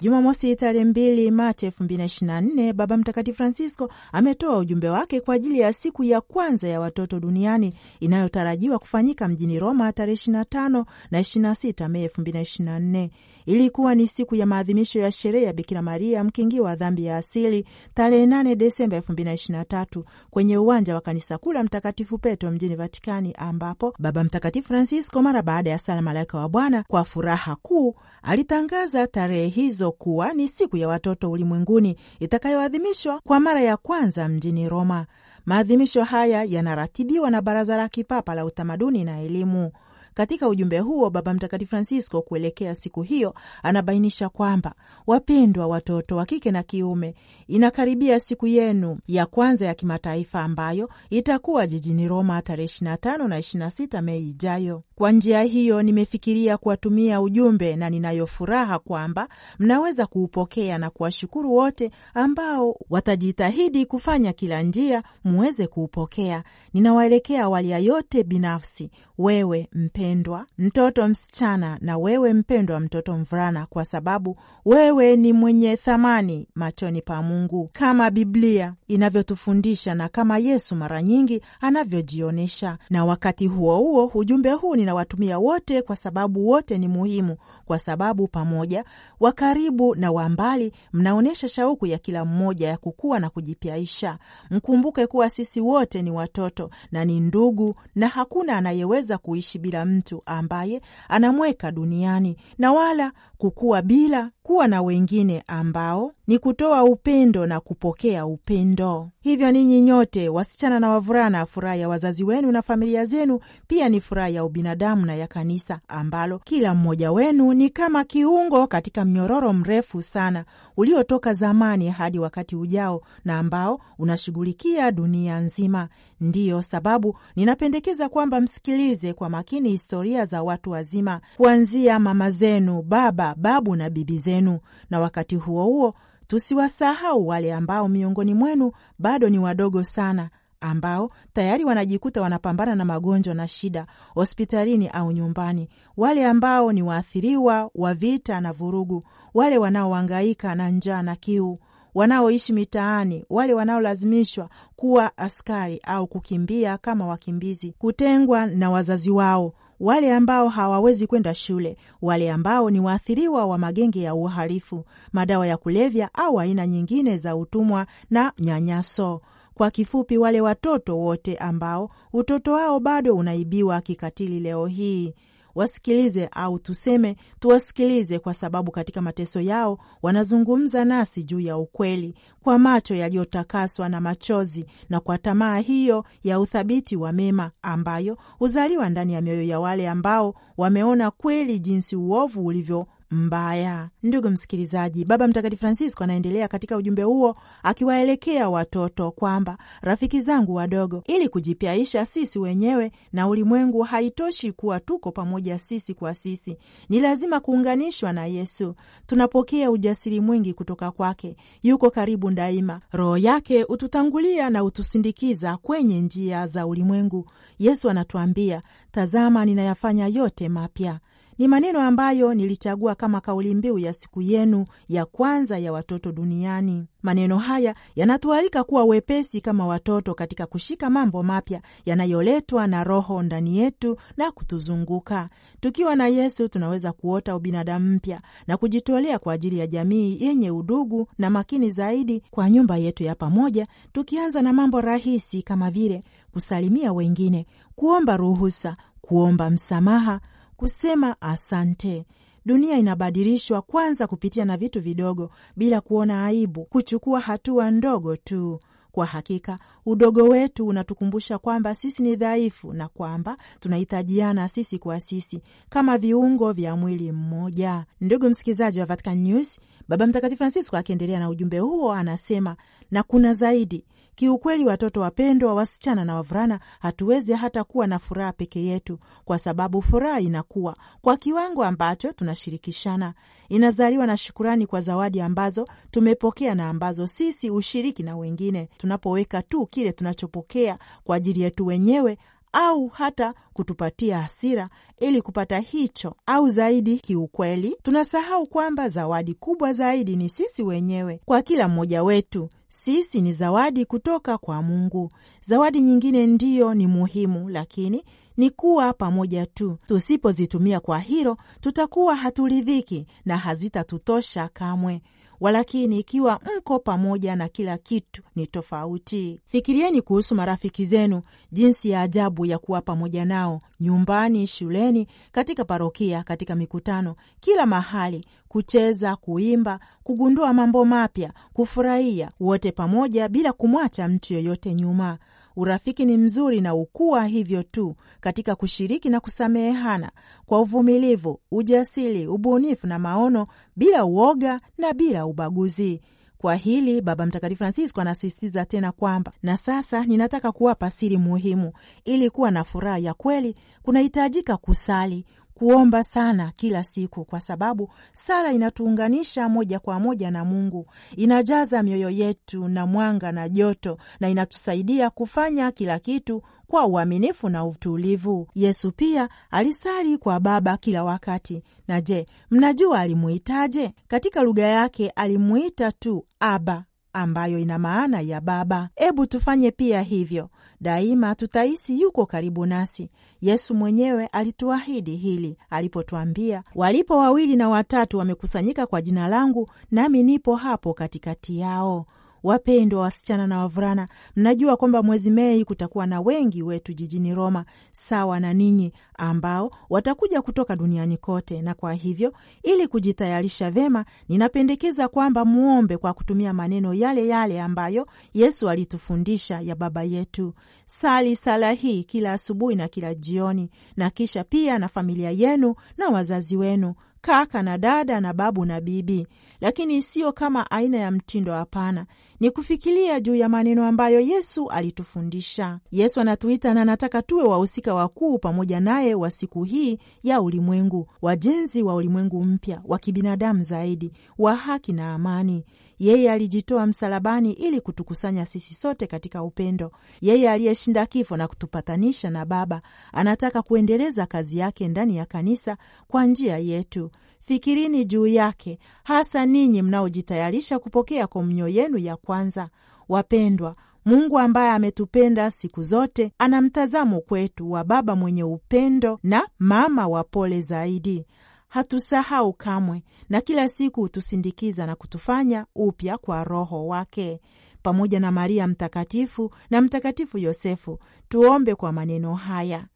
Jumamosi 0.00 0.56
tarehe 0.56 0.84
2 0.84 1.30
Machi 1.30 1.66
2024 1.68 2.72
Baba 2.72 2.96
Mtakatifu 2.96 3.36
Francisco 3.36 3.92
ametoa 4.12 4.58
ujumbe 4.58 4.88
wake 4.88 5.20
kwa 5.20 5.34
ajili 5.34 5.60
ya 5.60 5.72
siku 5.72 6.04
ya 6.04 6.20
kwanza 6.20 6.68
ya 6.68 6.80
watoto 6.80 7.20
duniani 7.20 7.74
inayotarajiwa 8.00 8.78
kufanyika 8.78 9.28
mjini 9.28 9.58
Roma 9.58 9.92
tarehe 9.92 10.16
25 10.16 10.84
na 11.10 11.20
26 11.20 11.88
Mei 11.88 12.06
2024. 12.06 13.08
Ilikuwa 13.46 13.94
ni 13.94 14.08
siku 14.08 14.34
ya 14.34 14.46
maadhimisho 14.46 14.98
ya 14.98 15.12
sherehe 15.12 15.44
ya 15.46 15.52
Bikira 15.52 15.82
Maria 15.82 16.24
mkingi 16.24 16.60
wa 16.60 16.76
dhambi 16.76 17.04
ya 17.04 17.16
asili 17.16 17.66
tarehe 17.94 18.26
8 18.26 18.54
Desemba 18.54 18.98
2023 18.98 20.02
kwenye 20.30 20.58
uwanja 20.58 20.94
wa 20.94 21.00
kanisa 21.00 21.38
kuu 21.38 21.52
la 21.52 21.62
Mtakatifu 21.64 22.18
Petro 22.18 22.50
mjini 22.50 22.76
Vatikani, 22.76 23.32
ambapo 23.38 23.94
Baba 23.98 24.24
Mtakatifu 24.24 24.68
Francisco 24.68 25.22
mara 25.22 25.42
baada 25.42 25.70
ya 25.70 25.78
sala 25.78 26.02
Malaika 26.02 26.38
wa 26.38 26.48
Bwana 26.48 26.84
kwa 26.88 27.04
furaha 27.04 27.56
kuu 27.56 27.94
alitangaza 28.22 29.06
tarehe 29.06 29.46
hizo 29.48 29.92
kuwa 29.92 30.32
ni 30.32 30.48
siku 30.48 30.76
ya 30.76 30.88
watoto 30.88 31.30
ulimwenguni 31.30 31.96
itakayoadhimishwa 32.20 33.20
kwa 33.20 33.40
mara 33.40 33.62
ya 33.62 33.76
kwanza 33.76 34.28
mjini 34.28 34.68
Roma. 34.68 35.06
Maadhimisho 35.46 36.04
haya 36.04 36.44
yanaratibiwa 36.44 37.30
na 37.30 37.42
Baraza 37.42 37.76
la 37.76 37.88
Kipapa 37.88 38.34
la 38.34 38.44
Utamaduni 38.44 39.04
na 39.04 39.20
Elimu. 39.20 39.72
Katika 40.16 40.48
ujumbe 40.48 40.78
huo, 40.78 41.10
Baba 41.10 41.34
Mtakatifu 41.34 41.70
Francisco 41.70 42.22
kuelekea 42.22 42.74
siku 42.74 43.02
hiyo 43.02 43.34
anabainisha 43.62 44.28
kwamba, 44.28 44.74
wapendwa 45.06 45.66
watoto 45.66 46.16
wa 46.16 46.26
kike 46.26 46.50
na 46.50 46.62
kiume, 46.62 47.14
inakaribia 47.46 48.20
siku 48.20 48.46
yenu 48.46 48.98
ya 49.06 49.26
kwanza 49.26 49.66
ya 49.66 49.74
kimataifa 49.74 50.42
ambayo 50.42 50.88
itakuwa 51.10 51.66
jijini 51.66 52.08
Roma 52.08 52.42
tarehe 52.42 52.68
25 52.68 53.28
na 53.28 53.38
26 53.38 54.02
Mei 54.02 54.28
ijayo. 54.30 54.82
Kwa 54.98 55.12
njia 55.12 55.42
hiyo 55.42 55.82
nimefikiria 55.82 56.56
kuwatumia 56.56 57.20
ujumbe 57.20 57.76
na 57.76 57.90
ninayo 57.90 58.26
furaha 58.26 58.78
kwamba 58.78 59.28
mnaweza 59.58 60.06
kuupokea 60.06 60.78
na 60.78 60.90
kuwashukuru 60.90 61.54
wote 61.54 61.90
ambao 62.14 62.76
watajitahidi 62.90 63.86
kufanya 63.86 64.32
kila 64.32 64.62
njia 64.62 65.02
muweze 65.24 65.66
kuupokea. 65.66 66.42
Ninawaelekea 66.74 67.42
awali 67.44 67.70
ya 67.70 67.78
yote 67.78 68.24
binafsi, 68.24 68.90
wewe 69.18 69.68
mpendwa 69.72 70.46
mtoto 70.58 71.08
msichana, 71.08 71.78
na 71.80 71.98
wewe 71.98 72.34
mpendwa 72.34 72.80
mtoto 72.80 73.18
mvulana, 73.18 73.66
kwa 73.66 73.84
sababu 73.84 74.36
wewe 74.64 75.16
ni 75.16 75.32
mwenye 75.32 75.76
thamani 75.76 76.48
machoni 76.54 77.02
pa 77.02 77.22
Mungu 77.22 77.70
kama 77.72 78.10
Biblia 78.10 78.74
inavyotufundisha 78.88 79.94
na 79.94 80.08
kama 80.08 80.38
Yesu 80.38 80.74
mara 80.76 81.02
nyingi 81.02 81.42
anavyojionyesha. 81.60 82.78
Na 82.90 83.04
wakati 83.04 83.46
huo 83.46 83.78
huo 83.78 84.10
ujumbe 84.14 84.50
huu 84.52 84.76
ninawatumia 84.86 85.38
wote, 85.38 85.82
kwa 85.82 85.96
sababu 85.96 86.48
wote 86.48 86.78
ni 86.78 86.88
muhimu, 86.88 87.36
kwa 87.64 87.78
sababu 87.78 88.28
pamoja, 88.28 88.84
wa 89.20 89.32
karibu 89.32 89.94
na 89.94 90.12
wa 90.12 90.28
mbali, 90.28 90.72
mnaonyesha 90.92 91.48
shauku 91.48 91.86
ya 91.86 91.98
kila 91.98 92.24
mmoja 92.24 92.68
ya 92.68 92.76
kukua 92.76 93.20
na 93.20 93.30
kujipyaisha. 93.30 94.18
Mkumbuke 94.50 95.06
kuwa 95.06 95.30
sisi 95.30 95.60
wote 95.60 96.02
ni 96.02 96.10
watoto 96.10 96.70
na 96.92 97.04
ni 97.04 97.20
ndugu, 97.20 97.74
na 97.94 98.08
hakuna 98.08 98.56
anayeweza 98.56 99.18
kuishi 99.18 99.58
bila 99.58 99.84
mtu 99.84 100.22
ambaye 100.26 100.80
anamweka 101.08 101.70
duniani 101.72 102.36
na 102.58 102.72
wala 102.72 103.12
kukua 103.38 103.82
bila 103.82 104.30
kuwa 104.42 104.68
na 104.68 104.82
wengine 104.82 105.42
ambao 105.46 106.12
ni 106.26 106.38
kutoa 106.38 106.84
upendo 106.84 107.46
na 107.46 107.60
kupokea 107.60 108.26
upendo. 108.26 109.10
Hivyo 109.20 109.52
ninyi 109.52 109.82
nyote, 109.82 110.28
wasichana 110.28 110.80
na 110.80 110.88
wavulana, 110.88 111.46
furaha 111.46 111.74
ya 111.76 111.88
wazazi 111.88 112.24
wenu 112.24 112.52
na 112.52 112.62
familia 112.62 113.04
zenu 113.04 113.40
pia 113.66 113.88
ni 113.88 114.00
furaha 114.00 114.28
ya 114.28 114.44
ubinadamu 114.44 115.06
na 115.06 115.14
ya 115.14 115.26
kanisa, 115.26 115.80
ambalo 115.88 116.38
kila 116.38 116.74
mmoja 116.74 117.12
wenu 117.12 117.52
ni 117.52 117.70
kama 117.70 118.04
kiungo 118.04 118.66
katika 118.66 119.04
mnyororo 119.04 119.52
mrefu 119.52 120.02
sana 120.02 120.44
uliotoka 120.76 121.32
zamani 121.32 121.88
hadi 121.90 122.18
wakati 122.18 122.56
ujao 122.56 123.02
na 123.24 123.38
ambao 123.38 123.80
unashughulikia 123.98 124.90
dunia 124.92 125.40
nzima. 125.40 125.88
Ndiyo 126.20 126.62
sababu 126.62 127.18
ninapendekeza 127.36 128.08
kwamba 128.08 128.40
msikilize 128.40 129.12
kwa 129.12 129.28
makini 129.30 129.68
historia 129.68 130.24
za 130.24 130.42
watu 130.42 130.70
wazima, 130.70 131.20
kuanzia 131.36 131.98
mama 131.98 132.30
zenu, 132.30 132.82
baba, 132.82 133.25
babu 133.34 133.76
na 133.76 133.90
bibi 133.90 134.18
zenu, 134.18 134.58
na 134.90 135.00
wakati 135.00 135.36
huo 135.36 135.64
huo 135.64 135.94
tusiwasahau 136.26 137.28
wale 137.28 137.54
ambao 137.54 137.88
miongoni 137.88 138.34
mwenu 138.34 138.72
bado 138.98 139.28
ni 139.28 139.38
wadogo 139.38 139.84
sana 139.84 140.30
ambao 140.60 141.10
tayari 141.32 141.64
wanajikuta 141.64 142.22
wanapambana 142.22 142.74
na 142.74 142.84
magonjwa 142.84 143.34
na 143.34 143.48
shida 143.48 143.86
hospitalini 144.14 144.88
au 144.88 145.12
nyumbani, 145.12 145.68
wale 145.96 146.26
ambao 146.26 146.72
ni 146.72 146.82
waathiriwa 146.82 147.70
wa 147.74 147.94
vita 147.94 148.40
na 148.40 148.52
vurugu, 148.52 149.04
wale 149.34 149.58
wanaohangaika 149.58 150.54
na 150.54 150.70
njaa 150.70 151.02
na 151.02 151.16
kiu, 151.16 151.58
wanaoishi 151.94 152.52
mitaani, 152.52 153.24
wale 153.30 153.54
wanaolazimishwa 153.54 154.48
kuwa 154.76 155.18
askari 155.18 155.80
au 155.84 156.06
kukimbia 156.06 156.78
kama 156.78 157.06
wakimbizi, 157.06 157.74
kutengwa 157.78 158.46
na 158.46 158.70
wazazi 158.70 159.10
wao, 159.10 159.52
wale 159.80 160.14
ambao 160.14 160.48
hawawezi 160.48 161.06
kwenda 161.06 161.34
shule, 161.34 161.76
wale 162.02 162.30
ambao 162.32 162.70
ni 162.70 162.80
waathiriwa 162.80 163.46
wa 163.46 163.58
magenge 163.58 164.02
ya 164.02 164.14
uhalifu, 164.14 164.84
madawa 165.12 165.46
ya 165.46 165.56
kulevya 165.56 166.10
au 166.14 166.40
aina 166.40 166.66
nyingine 166.66 167.18
za 167.18 167.36
utumwa 167.36 167.86
na 168.10 168.32
nyanyaso. 168.38 169.20
Kwa 169.54 169.70
kifupi, 169.70 170.18
wale 170.18 170.40
watoto 170.40 170.98
wote 170.98 171.36
ambao 171.36 171.90
utoto 172.12 172.52
wao 172.52 172.80
bado 172.80 173.16
unaibiwa 173.16 173.80
kikatili 173.80 174.40
leo 174.40 174.66
hii 174.66 175.14
wasikilize 175.56 176.28
au 176.32 176.58
tuseme 176.58 177.16
tuwasikilize, 177.40 178.18
kwa 178.18 178.34
sababu 178.34 178.70
katika 178.72 179.02
mateso 179.02 179.40
yao 179.40 179.78
wanazungumza 180.02 180.84
nasi 180.84 181.24
juu 181.24 181.40
ya 181.40 181.56
ukweli 181.58 182.14
kwa 182.42 182.58
macho 182.58 182.94
yaliyotakaswa 182.94 183.88
na 183.88 184.00
machozi 184.00 184.66
na 184.88 185.00
kwa 185.00 185.18
tamaa 185.18 185.58
hiyo 185.58 186.04
ya 186.24 186.40
uthabiti 186.40 186.96
wa 186.96 187.12
mema 187.12 187.50
ambayo 187.62 188.18
huzaliwa 188.38 188.88
ndani 188.88 189.12
ya 189.12 189.20
mioyo 189.20 189.42
ya 189.42 189.60
wale 189.60 189.88
ambao 189.88 190.34
wameona 190.56 191.10
kweli 191.10 191.58
jinsi 191.60 191.96
uovu 191.96 192.46
ulivyo 192.46 192.86
mbaya. 193.10 193.88
Ndugu 194.02 194.30
msikilizaji, 194.30 195.04
Baba 195.04 195.28
Mtakatifu 195.28 195.60
Francisco 195.60 196.04
anaendelea 196.04 196.48
katika 196.48 196.76
ujumbe 196.76 197.02
huo 197.02 197.36
akiwaelekea 197.62 198.48
watoto 198.48 199.10
kwamba 199.10 199.58
rafiki 199.80 200.20
zangu 200.20 200.54
wadogo, 200.54 201.02
ili 201.06 201.28
kujipyaisha 201.28 202.06
sisi 202.06 202.38
wenyewe 202.38 202.92
na 203.12 203.28
ulimwengu, 203.28 203.82
haitoshi 203.82 204.52
kuwa 204.52 204.80
tuko 204.80 205.12
pamoja 205.12 205.58
sisi 205.58 205.94
kwa 205.94 206.14
sisi, 206.14 206.56
ni 206.88 207.00
lazima 207.00 207.40
kuunganishwa 207.40 208.12
na 208.12 208.26
Yesu. 208.26 208.74
Tunapokea 209.06 209.70
ujasiri 209.70 210.20
mwingi 210.20 210.52
kutoka 210.54 210.90
kwake, 210.90 211.36
yuko 211.62 211.90
karibu 211.90 212.30
daima. 212.30 212.80
Roho 212.92 213.16
yake 213.18 213.62
hututangulia 213.62 214.50
na 214.50 214.60
hutusindikiza 214.60 215.56
kwenye 215.56 216.00
njia 216.00 216.46
za 216.46 216.66
ulimwengu. 216.66 217.30
Yesu 217.58 217.90
anatuambia, 217.90 218.62
tazama, 218.90 219.44
ninayafanya 219.44 220.06
yote 220.06 220.48
mapya 220.48 221.00
ni 221.38 221.48
maneno 221.48 221.80
ambayo 221.80 222.34
nilichagua 222.34 222.94
kama 222.94 223.20
kauli 223.20 223.54
mbiu 223.54 223.78
ya 223.78 223.92
siku 223.92 224.22
yenu 224.22 224.66
ya 224.88 225.04
kwanza 225.06 225.58
ya 225.58 225.72
watoto 225.72 226.12
duniani. 226.12 226.86
Maneno 227.02 227.36
haya 227.38 227.74
yanatualika 227.96 228.64
kuwa 228.64 228.84
wepesi 228.84 229.40
kama 229.40 229.66
watoto 229.66 230.14
katika 230.14 230.46
kushika 230.46 230.90
mambo 230.90 231.22
mapya 231.22 231.62
yanayoletwa 231.86 232.66
na 232.66 232.84
Roho 232.84 233.22
ndani 233.22 233.58
yetu 233.58 233.96
na 234.16 234.30
kutuzunguka. 234.32 235.28
Tukiwa 235.60 235.96
na 235.96 236.08
Yesu 236.08 236.48
tunaweza 236.48 236.92
kuota 236.92 237.36
ubinadamu 237.36 237.92
mpya 237.94 238.20
na 238.46 238.56
kujitolea 238.56 239.18
kwa 239.18 239.32
ajili 239.32 239.58
ya 239.58 239.66
jamii 239.66 240.16
yenye 240.20 240.50
udugu 240.50 241.08
na 241.18 241.30
makini 241.30 241.70
zaidi 241.70 242.22
kwa 242.30 242.50
nyumba 242.50 242.76
yetu 242.76 243.04
ya 243.04 243.14
pamoja, 243.14 243.66
tukianza 243.92 244.42
na 244.42 244.52
mambo 244.52 244.80
rahisi 244.80 245.42
kama 245.42 245.70
vile 245.70 246.02
kusalimia 246.32 246.92
wengine, 246.92 247.46
kuomba 247.74 248.16
ruhusa, 248.16 248.76
kuomba 249.00 249.50
msamaha 249.50 250.20
kusema 250.56 251.20
asante. 251.20 252.06
Dunia 252.46 252.78
inabadilishwa 252.78 253.62
kwanza 253.62 254.06
kupitia 254.06 254.44
na 254.44 254.56
vitu 254.56 254.80
vidogo, 254.80 255.30
bila 255.56 255.80
kuona 255.80 256.24
aibu, 256.26 256.64
kuchukua 256.64 257.20
hatua 257.20 257.70
ndogo 257.70 258.16
tu. 258.16 258.60
Kwa 258.92 259.06
hakika 259.06 259.58
udogo 259.86 260.22
wetu 260.22 260.66
unatukumbusha 260.66 261.38
kwamba 261.38 261.74
sisi 261.74 262.02
ni 262.02 262.16
dhaifu 262.16 262.72
na 262.72 262.88
kwamba 262.88 263.36
tunahitajiana 263.60 264.48
sisi 264.48 264.78
kwa 264.78 265.00
sisi 265.00 265.42
kama 265.68 265.98
viungo 265.98 266.52
vya 266.52 266.76
mwili 266.76 267.12
mmoja. 267.12 267.84
Ndugu 268.00 268.28
msikilizaji 268.30 268.80
wa 268.80 268.86
Vatican 268.86 269.18
News, 269.18 269.60
Baba 269.88 270.06
Mtakatifu 270.06 270.38
Francisco 270.38 270.76
akiendelea 270.76 271.18
na 271.18 271.28
ujumbe 271.28 271.58
huo 271.58 271.92
anasema, 271.92 272.56
na 272.90 273.02
kuna 273.02 273.34
zaidi 273.34 273.84
Kiukweli, 274.16 274.64
watoto 274.64 275.00
wapendwa, 275.00 275.54
wasichana 275.54 276.04
na 276.04 276.14
wavulana, 276.14 276.60
hatuwezi 276.80 277.32
hata 277.32 277.64
kuwa 277.64 277.86
na 277.86 277.98
furaha 277.98 278.32
peke 278.32 278.64
yetu, 278.64 278.98
kwa 279.24 279.38
sababu 279.38 279.82
furaha 279.82 280.20
inakuwa 280.20 280.76
kwa 281.02 281.16
kiwango 281.16 281.64
ambacho 281.64 282.12
tunashirikishana, 282.12 283.14
inazaliwa 283.48 284.06
na 284.06 284.16
shukurani 284.16 284.66
kwa 284.66 284.80
zawadi 284.80 285.20
ambazo 285.20 285.68
tumepokea 285.90 286.54
na 286.54 286.68
ambazo 286.68 287.06
sisi 287.06 287.50
ushiriki 287.50 288.02
na 288.02 288.16
wengine. 288.16 288.68
Tunapoweka 288.78 289.42
tu 289.42 289.66
kile 289.66 289.92
tunachopokea 289.92 290.78
kwa 291.04 291.16
ajili 291.16 291.40
yetu 291.40 291.66
wenyewe 291.66 292.18
au 292.58 292.88
hata 292.88 293.34
kutupatia 293.52 294.18
hasira 294.22 294.68
ili 295.00 295.22
kupata 295.22 295.58
hicho 295.58 296.14
au 296.26 296.48
zaidi, 296.48 296.96
kiukweli 296.98 297.76
tunasahau 297.82 298.46
kwamba 298.46 298.88
zawadi 298.88 299.34
kubwa 299.34 299.72
zaidi 299.72 300.16
ni 300.16 300.28
sisi 300.28 300.62
wenyewe. 300.62 301.20
Kwa 301.24 301.42
kila 301.42 301.68
mmoja 301.68 302.02
wetu 302.02 302.48
sisi 302.68 303.20
ni 303.20 303.32
zawadi 303.32 303.84
kutoka 303.84 304.38
kwa 304.38 304.62
Mungu. 304.62 305.10
Zawadi 305.40 305.82
nyingine 305.82 306.26
ndiyo 306.26 306.74
ni 306.74 306.86
muhimu, 306.86 307.48
lakini 307.48 308.04
ni 308.36 308.50
kuwa 308.50 308.92
pamoja 308.92 309.46
tu. 309.46 309.78
Tusipozitumia 309.86 310.80
kwa 310.80 310.98
hilo, 310.98 311.36
tutakuwa 311.60 312.16
haturidhiki 312.16 313.06
na 313.24 313.36
hazitatutosha 313.36 314.48
kamwe. 314.48 315.02
Walakini 315.40 315.98
ikiwa 315.98 316.40
mko 316.58 316.78
pamoja 316.78 317.36
na 317.36 317.48
kila 317.48 317.78
kitu 317.78 318.22
ni 318.36 318.46
tofauti. 318.46 319.40
Fikirieni 319.44 320.02
kuhusu 320.02 320.34
marafiki 320.34 320.86
zenu, 320.86 321.22
jinsi 321.52 321.90
ya 321.90 322.02
ajabu 322.02 322.46
ya 322.46 322.58
kuwa 322.58 322.80
pamoja 322.80 323.24
nao 323.24 323.60
nyumbani, 323.80 324.46
shuleni, 324.46 325.06
katika 325.32 325.64
parokia, 325.64 326.22
katika 326.22 326.54
mikutano, 326.54 327.16
kila 327.40 327.66
mahali, 327.66 328.26
kucheza, 328.48 329.16
kuimba, 329.16 329.80
kugundua 330.02 330.52
mambo 330.52 330.84
mapya, 330.84 331.32
kufurahia 331.52 332.30
wote 332.40 332.72
pamoja 332.72 333.28
bila 333.28 333.52
kumwacha 333.52 334.08
mtu 334.08 334.34
yoyote 334.34 334.74
nyuma. 334.74 335.18
Urafiki 335.56 336.04
ni 336.04 336.16
mzuri 336.16 336.60
na 336.60 336.74
ukuwa 336.74 337.24
hivyo 337.26 337.62
tu 337.62 337.96
katika 338.20 338.54
kushiriki 338.54 339.08
na 339.10 339.20
kusamehana 339.20 340.10
kwa 340.46 340.60
uvumilivu, 340.60 341.40
ujasiri, 341.50 342.26
ubunifu 342.26 342.86
na 342.86 342.98
maono, 342.98 343.46
bila 343.76 344.04
uoga 344.04 344.60
na 344.78 344.92
bila 344.92 345.26
ubaguzi. 345.26 346.00
Kwa 346.38 346.54
hili 346.56 347.00
Baba 347.00 347.26
Mtakatifu 347.26 347.58
Francisco 347.58 348.00
anasisitiza 348.00 348.64
tena 348.64 348.92
kwamba, 348.92 349.32
na 349.42 349.56
sasa 349.56 350.04
ninataka 350.04 350.52
kuwapa 350.52 350.90
siri 350.90 351.16
muhimu. 351.16 351.72
Ili 352.04 352.30
kuwa 352.30 352.50
na 352.50 352.64
furaha 352.64 352.98
ya 352.98 353.14
kweli, 353.14 353.54
kunahitajika 353.82 354.56
kusali, 354.56 355.24
kuomba 355.58 356.02
sana 356.02 356.52
kila 356.56 356.84
siku, 356.84 357.24
kwa 357.24 357.40
sababu 357.40 357.90
sala 358.12 358.52
inatuunganisha 358.52 359.48
moja 359.48 359.78
kwa 359.78 360.00
moja 360.00 360.30
na 360.30 360.44
Mungu, 360.44 360.86
inajaza 361.16 361.82
mioyo 361.82 362.10
yetu 362.10 362.68
na 362.68 362.86
mwanga 362.86 363.32
na 363.32 363.48
joto, 363.48 363.98
na 364.20 364.28
inatusaidia 364.28 365.10
kufanya 365.10 365.72
kila 365.72 365.98
kitu 365.98 366.42
kwa 366.66 366.86
uaminifu 366.86 367.48
na 367.48 367.64
utulivu. 367.66 368.48
Yesu 368.54 368.92
pia 368.92 369.28
alisali 369.50 370.18
kwa 370.18 370.40
Baba 370.40 370.76
kila 370.76 371.04
wakati. 371.04 371.62
Na 371.88 372.00
je, 372.00 372.26
mnajua 372.50 373.00
alimuitaje? 373.00 373.92
Katika 374.08 374.42
lugha 374.42 374.66
yake 374.66 375.08
alimuita 375.10 375.92
tu 375.92 376.26
Aba, 376.40 376.84
ambayo 377.16 377.58
ina 377.58 377.78
maana 377.78 378.20
ya 378.20 378.40
Baba. 378.40 378.88
Hebu 378.96 379.26
tufanye 379.26 379.70
pia 379.70 380.02
hivyo 380.02 380.48
daima, 380.80 381.34
tutahisi 381.34 382.00
yuko 382.00 382.26
karibu 382.26 382.66
nasi. 382.66 383.10
Yesu 383.40 383.74
mwenyewe 383.74 384.26
alituahidi 384.26 385.16
hili 385.16 385.56
alipotwambia, 385.70 386.62
walipo 386.74 387.18
wawili 387.18 387.56
na 387.56 387.68
watatu 387.68 388.18
wamekusanyika 388.18 388.86
kwa 388.86 389.02
jina 389.02 389.28
langu, 389.28 389.70
nami 389.90 390.22
nipo 390.22 390.56
hapo 390.56 390.94
katikati 390.94 391.58
yao. 391.58 392.06
Wapendwa 392.46 393.00
wasichana 393.00 393.46
na 393.46 393.58
wavulana, 393.58 394.08
mnajua 394.36 394.76
kwamba 394.76 395.02
mwezi 395.02 395.30
Mei 395.30 395.64
kutakuwa 395.64 396.06
na 396.06 396.20
wengi 396.20 396.62
wetu 396.62 396.92
jijini 396.92 397.34
Roma 397.34 397.64
sawa 397.92 398.40
na 398.40 398.52
ninyi 398.54 398.92
ambao 399.18 399.70
watakuja 399.90 400.42
kutoka 400.42 400.76
duniani 400.76 401.16
kote, 401.16 401.62
na 401.62 401.74
kwa 401.74 401.92
hivyo 401.92 402.32
ili 402.62 402.88
kujitayarisha 402.88 403.70
vema, 403.70 404.04
ninapendekeza 404.28 405.08
kwamba 405.08 405.44
muombe 405.44 405.96
kwa 405.96 406.12
kutumia 406.12 406.52
maneno 406.52 406.94
yale 406.94 407.26
yale 407.28 407.60
ambayo 407.62 408.06
Yesu 408.34 408.68
alitufundisha 408.70 409.60
ya 409.60 409.74
Baba 409.76 410.02
yetu. 410.02 410.54
Sali 410.86 411.36
sala 411.36 411.72
hii 411.72 412.04
kila 412.04 412.32
asubuhi 412.32 412.76
na 412.76 412.88
kila 412.88 413.14
jioni, 413.14 413.70
na 413.96 414.10
kisha 414.10 414.44
pia 414.44 414.78
na 414.78 414.88
familia 414.88 415.30
yenu 415.30 415.74
na 415.98 416.08
wazazi 416.08 416.56
wenu 416.56 416.94
kaka 417.20 417.62
na 417.62 417.78
dada 417.78 418.20
na 418.20 418.32
babu 418.32 418.64
na 418.64 418.80
bibi, 418.80 419.26
lakini 419.60 420.02
siyo 420.02 420.32
kama 420.32 420.70
aina 420.70 420.96
ya 420.98 421.10
mtindo. 421.10 421.52
Hapana, 421.52 422.06
ni 422.40 422.50
kufikiria 422.50 423.20
juu 423.20 423.34
ya 423.34 423.48
maneno 423.48 423.86
ambayo 423.86 424.20
Yesu 424.20 424.68
alitufundisha. 424.70 425.80
Yesu 425.90 426.20
anatuita 426.20 426.74
na 426.74 426.82
anataka 426.82 427.22
tuwe 427.22 427.44
wahusika 427.44 427.94
wakuu 427.94 428.38
pamoja 428.38 428.80
naye 428.80 429.14
wa 429.14 429.30
siku 429.30 429.64
hii 429.64 429.98
ya 430.22 430.40
ulimwengu, 430.42 431.08
wajenzi 431.22 431.82
wa 431.82 431.94
ulimwengu 431.94 432.44
mpya 432.44 432.82
wa 432.84 432.98
kibinadamu 432.98 433.62
zaidi, 433.62 434.12
wa 434.38 434.54
haki 434.56 434.92
na 434.92 435.14
amani. 435.14 435.64
Yeye 435.98 436.32
alijitoa 436.32 436.86
msalabani 436.86 437.52
ili 437.52 437.80
kutukusanya 437.80 438.46
sisi 438.46 438.74
sote 438.74 439.06
katika 439.06 439.42
upendo. 439.42 439.92
Yeye 440.20 440.50
aliyeshinda 440.50 441.06
kifo 441.06 441.36
na 441.36 441.48
kutupatanisha 441.48 442.30
na 442.30 442.44
Baba 442.44 442.82
anataka 443.12 443.62
kuendeleza 443.62 444.26
kazi 444.26 444.58
yake 444.58 444.88
ndani 444.88 445.16
ya 445.16 445.26
kanisa 445.26 445.76
kwa 446.08 446.26
njia 446.26 446.58
yetu. 446.58 447.10
Fikirini 447.46 448.04
juu 448.04 448.26
yake, 448.26 448.78
hasa 449.04 449.46
ninyi 449.46 449.82
mnaojitayarisha 449.82 450.78
kupokea 450.78 451.26
komunyo 451.26 451.68
yenu 451.68 451.98
ya 451.98 452.16
kwanza. 452.16 452.68
Wapendwa, 453.08 453.76
Mungu 454.04 454.38
ambaye 454.38 454.70
ametupenda 454.70 455.50
siku 455.50 455.82
zote 455.82 456.32
ana 456.38 456.60
mtazamo 456.60 457.20
kwetu 457.20 457.70
wa 457.70 457.84
baba 457.84 458.16
mwenye 458.16 458.44
upendo 458.44 459.18
na 459.22 459.48
mama 459.58 460.06
wa 460.08 460.24
pole 460.24 460.60
zaidi. 460.60 461.26
Hatusahau 461.68 462.52
kamwe, 462.52 463.02
na 463.28 463.40
kila 463.40 463.68
siku 463.68 464.00
hutusindikiza 464.00 464.86
na 464.86 464.96
kutufanya 464.96 465.66
upya 465.74 466.18
kwa 466.18 466.44
Roho 466.44 466.86
wake. 466.86 467.40
Pamoja 467.82 468.20
na 468.20 468.32
Maria 468.32 468.66
Mtakatifu 468.68 469.50
na 469.70 469.80
Mtakatifu 469.80 470.38
Yosefu, 470.38 470.98
tuombe 471.28 471.74
kwa 471.74 471.92
maneno 471.92 472.34
haya: 472.34 472.86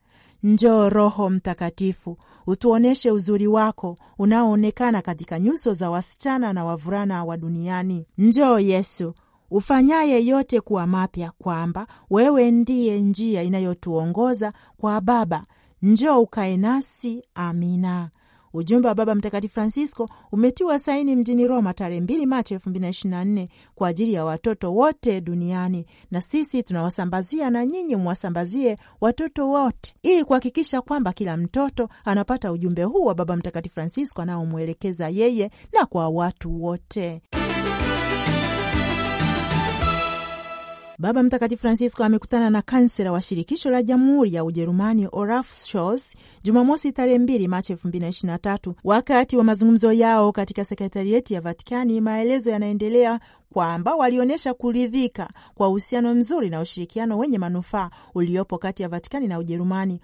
Njoo 0.43 0.89
Roho 0.89 1.31
Mtakatifu, 1.31 2.17
utuonyeshe 2.47 3.11
uzuri 3.11 3.47
wako 3.47 3.97
unaoonekana 4.19 5.03
katika 5.03 5.41
nyuso 5.41 5.73
za 5.73 5.91
wasichana 5.91 6.53
na 6.53 6.65
wavulana 6.65 7.25
wa 7.25 7.37
duniani. 7.37 8.07
Njoo 8.19 8.59
Yesu 8.59 9.15
ufanyaye 9.51 10.27
yote 10.27 10.61
kuwa 10.61 10.87
mapya, 10.87 11.33
kwamba 11.39 11.87
wewe 12.11 12.51
ndiye 12.51 13.01
njia 13.01 13.43
inayotuongoza 13.43 14.53
kwa 14.77 15.01
Baba. 15.01 15.45
Njoo 15.83 16.21
ukae 16.21 16.57
nasi. 16.57 17.25
Amina. 17.35 18.11
Ujumbe 18.53 18.89
wa 18.89 18.95
Baba 18.95 19.15
Mtakatifu 19.15 19.55
Francisco 19.55 20.09
umetiwa 20.33 20.79
saini 20.79 21.17
mjini 21.17 21.47
Roma 21.47 21.75
tarehe 21.75 22.01
2 22.01 22.27
Machi 22.27 22.55
2024 22.57 23.49
kwa 23.75 23.89
ajili 23.89 24.13
ya 24.13 24.25
watoto 24.25 24.75
wote 24.75 25.21
duniani, 25.21 25.87
na 26.11 26.21
sisi 26.21 26.63
tunawasambazia 26.63 27.51
na 27.51 27.67
nyinyi 27.67 27.97
mwasambazie 27.97 28.77
watoto 29.01 29.49
wote, 29.49 29.95
ili 30.03 30.25
kuhakikisha 30.25 30.81
kwamba 30.81 31.13
kila 31.13 31.37
mtoto 31.37 31.89
anapata 32.05 32.53
ujumbe 32.53 32.83
huu 32.85 33.05
wa 33.05 33.15
Baba 33.15 33.37
Mtakatifu 33.37 33.75
Francisco 33.75 34.23
anaomwelekeza 34.23 35.09
yeye 35.09 35.51
na 35.73 35.87
kwa 35.87 36.09
watu 36.09 36.63
wote. 36.65 37.23
Baba 41.01 41.23
Mtakatifu 41.23 41.61
Francisco 41.61 42.05
amekutana 42.05 42.51
na 42.51 42.63
kansela 42.63 43.13
wa 43.13 43.21
shirikisho 43.21 43.71
la 43.71 43.83
jamhuri 43.83 44.35
ya 44.35 44.45
Ujerumani 44.45 45.09
Olaf 45.13 45.53
Scholz 45.53 46.15
Jumamosi 46.43 46.93
tarehe 46.93 47.19
mbili 47.19 47.49
Machi 47.49 47.73
elfu 47.73 47.89
mbili 47.89 48.03
na 48.03 48.09
ishirini 48.09 48.33
na 48.33 48.39
tatu. 48.39 48.75
Wakati 48.85 49.37
wa 49.37 49.45
mazungumzo 49.45 49.93
yao 49.93 50.33
katika 50.33 50.65
sekretarieti 50.65 51.35
ya 51.35 51.41
Vatikani, 51.41 52.01
maelezo 52.01 52.51
yanaendelea 52.51 53.21
kwamba 53.53 53.95
walionyesha 53.95 54.55
kuridhika 54.55 55.29
kwa 55.55 55.69
uhusiano 55.69 56.15
mzuri 56.15 56.51
na 56.51 56.61
ushirikiano 56.61 57.19
wenye 57.19 57.39
manufaa 57.39 57.91
uliopo 58.15 58.59
kati 58.59 58.83
ya 58.83 58.89
Vatikani 58.89 59.27
na 59.29 59.39
Ujerumani. 59.39 60.01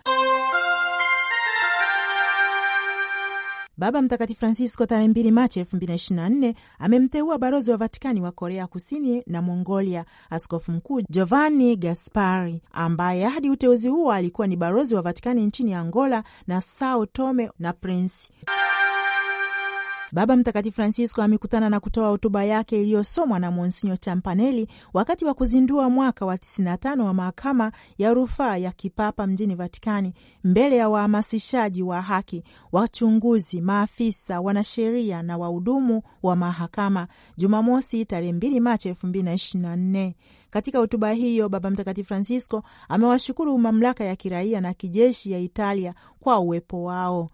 Baba 3.79 4.03
Mtakatifu 4.03 4.41
Francisco 4.41 4.87
tarehe 4.87 5.09
mbili 5.09 5.31
Machi 5.31 5.61
elfu 5.61 5.77
mbili 5.77 5.91
na 5.91 5.95
ishirini 5.97 6.23
na 6.23 6.29
nne 6.29 6.55
amemteua 6.79 7.39
balozi 7.39 7.71
wa 7.71 7.77
Vatikani 7.77 8.21
wa 8.21 8.33
Korea 8.33 8.67
Kusini 8.67 9.23
na 9.27 9.43
Mongolia, 9.43 10.05
Askofu 10.31 10.73
Mkuu 10.73 11.01
Giovanni 11.11 11.77
Gaspari, 11.77 12.63
ambaye 12.73 13.25
hadi 13.25 13.51
uteuzi 13.51 13.89
huo 13.89 14.13
alikuwa 14.13 14.47
ni 14.47 14.57
balozi 14.57 14.95
wa 14.95 15.03
Vatikani 15.03 15.47
nchini 15.47 15.75
Angola 15.75 16.25
na 16.47 16.61
Sao 16.61 17.07
Tome 17.07 17.51
na 17.59 17.73
Prince. 17.73 18.29
Baba 20.17 20.37
Mtakatifu 20.37 20.75
Francisco 20.77 21.23
amekutana 21.23 21.71
na 21.71 21.81
kutoa 21.81 22.09
hotuba 22.09 22.45
yake 22.45 22.81
iliyosomwa 22.83 23.39
na 23.39 23.51
Monsinyo 23.51 23.97
Champanelli 23.97 24.69
wakati 24.95 25.25
wa 25.25 25.35
kuzindua 25.35 25.91
mwaka 25.91 26.27
wa 26.27 26.37
95 26.37 27.01
wa 27.03 27.15
mahakama 27.15 27.73
ya 27.99 28.15
rufaa 28.15 28.57
ya 28.57 28.73
kipapa 28.73 29.27
mjini 29.27 29.55
Vatikani, 29.55 30.15
mbele 30.45 30.77
ya 30.77 30.89
wahamasishaji 30.89 31.83
wa 31.83 32.03
haki, 32.03 32.43
wachunguzi, 32.73 33.61
maafisa, 33.61 34.41
wanasheria 34.41 35.23
na 35.23 35.37
wahudumu 35.39 36.03
wa 36.23 36.37
mahakama, 36.37 37.09
Jumamosi 37.37 38.05
tarehe 38.05 38.33
2 38.33 38.61
Machi 38.61 38.91
2024. 38.91 40.13
Katika 40.51 40.79
hotuba 40.79 41.13
hiyo 41.13 41.49
Baba 41.49 41.71
Mtakatifu 41.71 42.09
Francisco 42.09 42.63
amewashukuru 42.89 43.59
mamlaka 43.59 44.05
ya 44.05 44.17
kiraia 44.17 44.61
na 44.61 44.75
kijeshi 44.75 45.31
ya 45.33 45.39
Italia 45.39 45.95
kwa 46.21 46.39
uwepo 46.39 46.83
wao. 46.85 47.31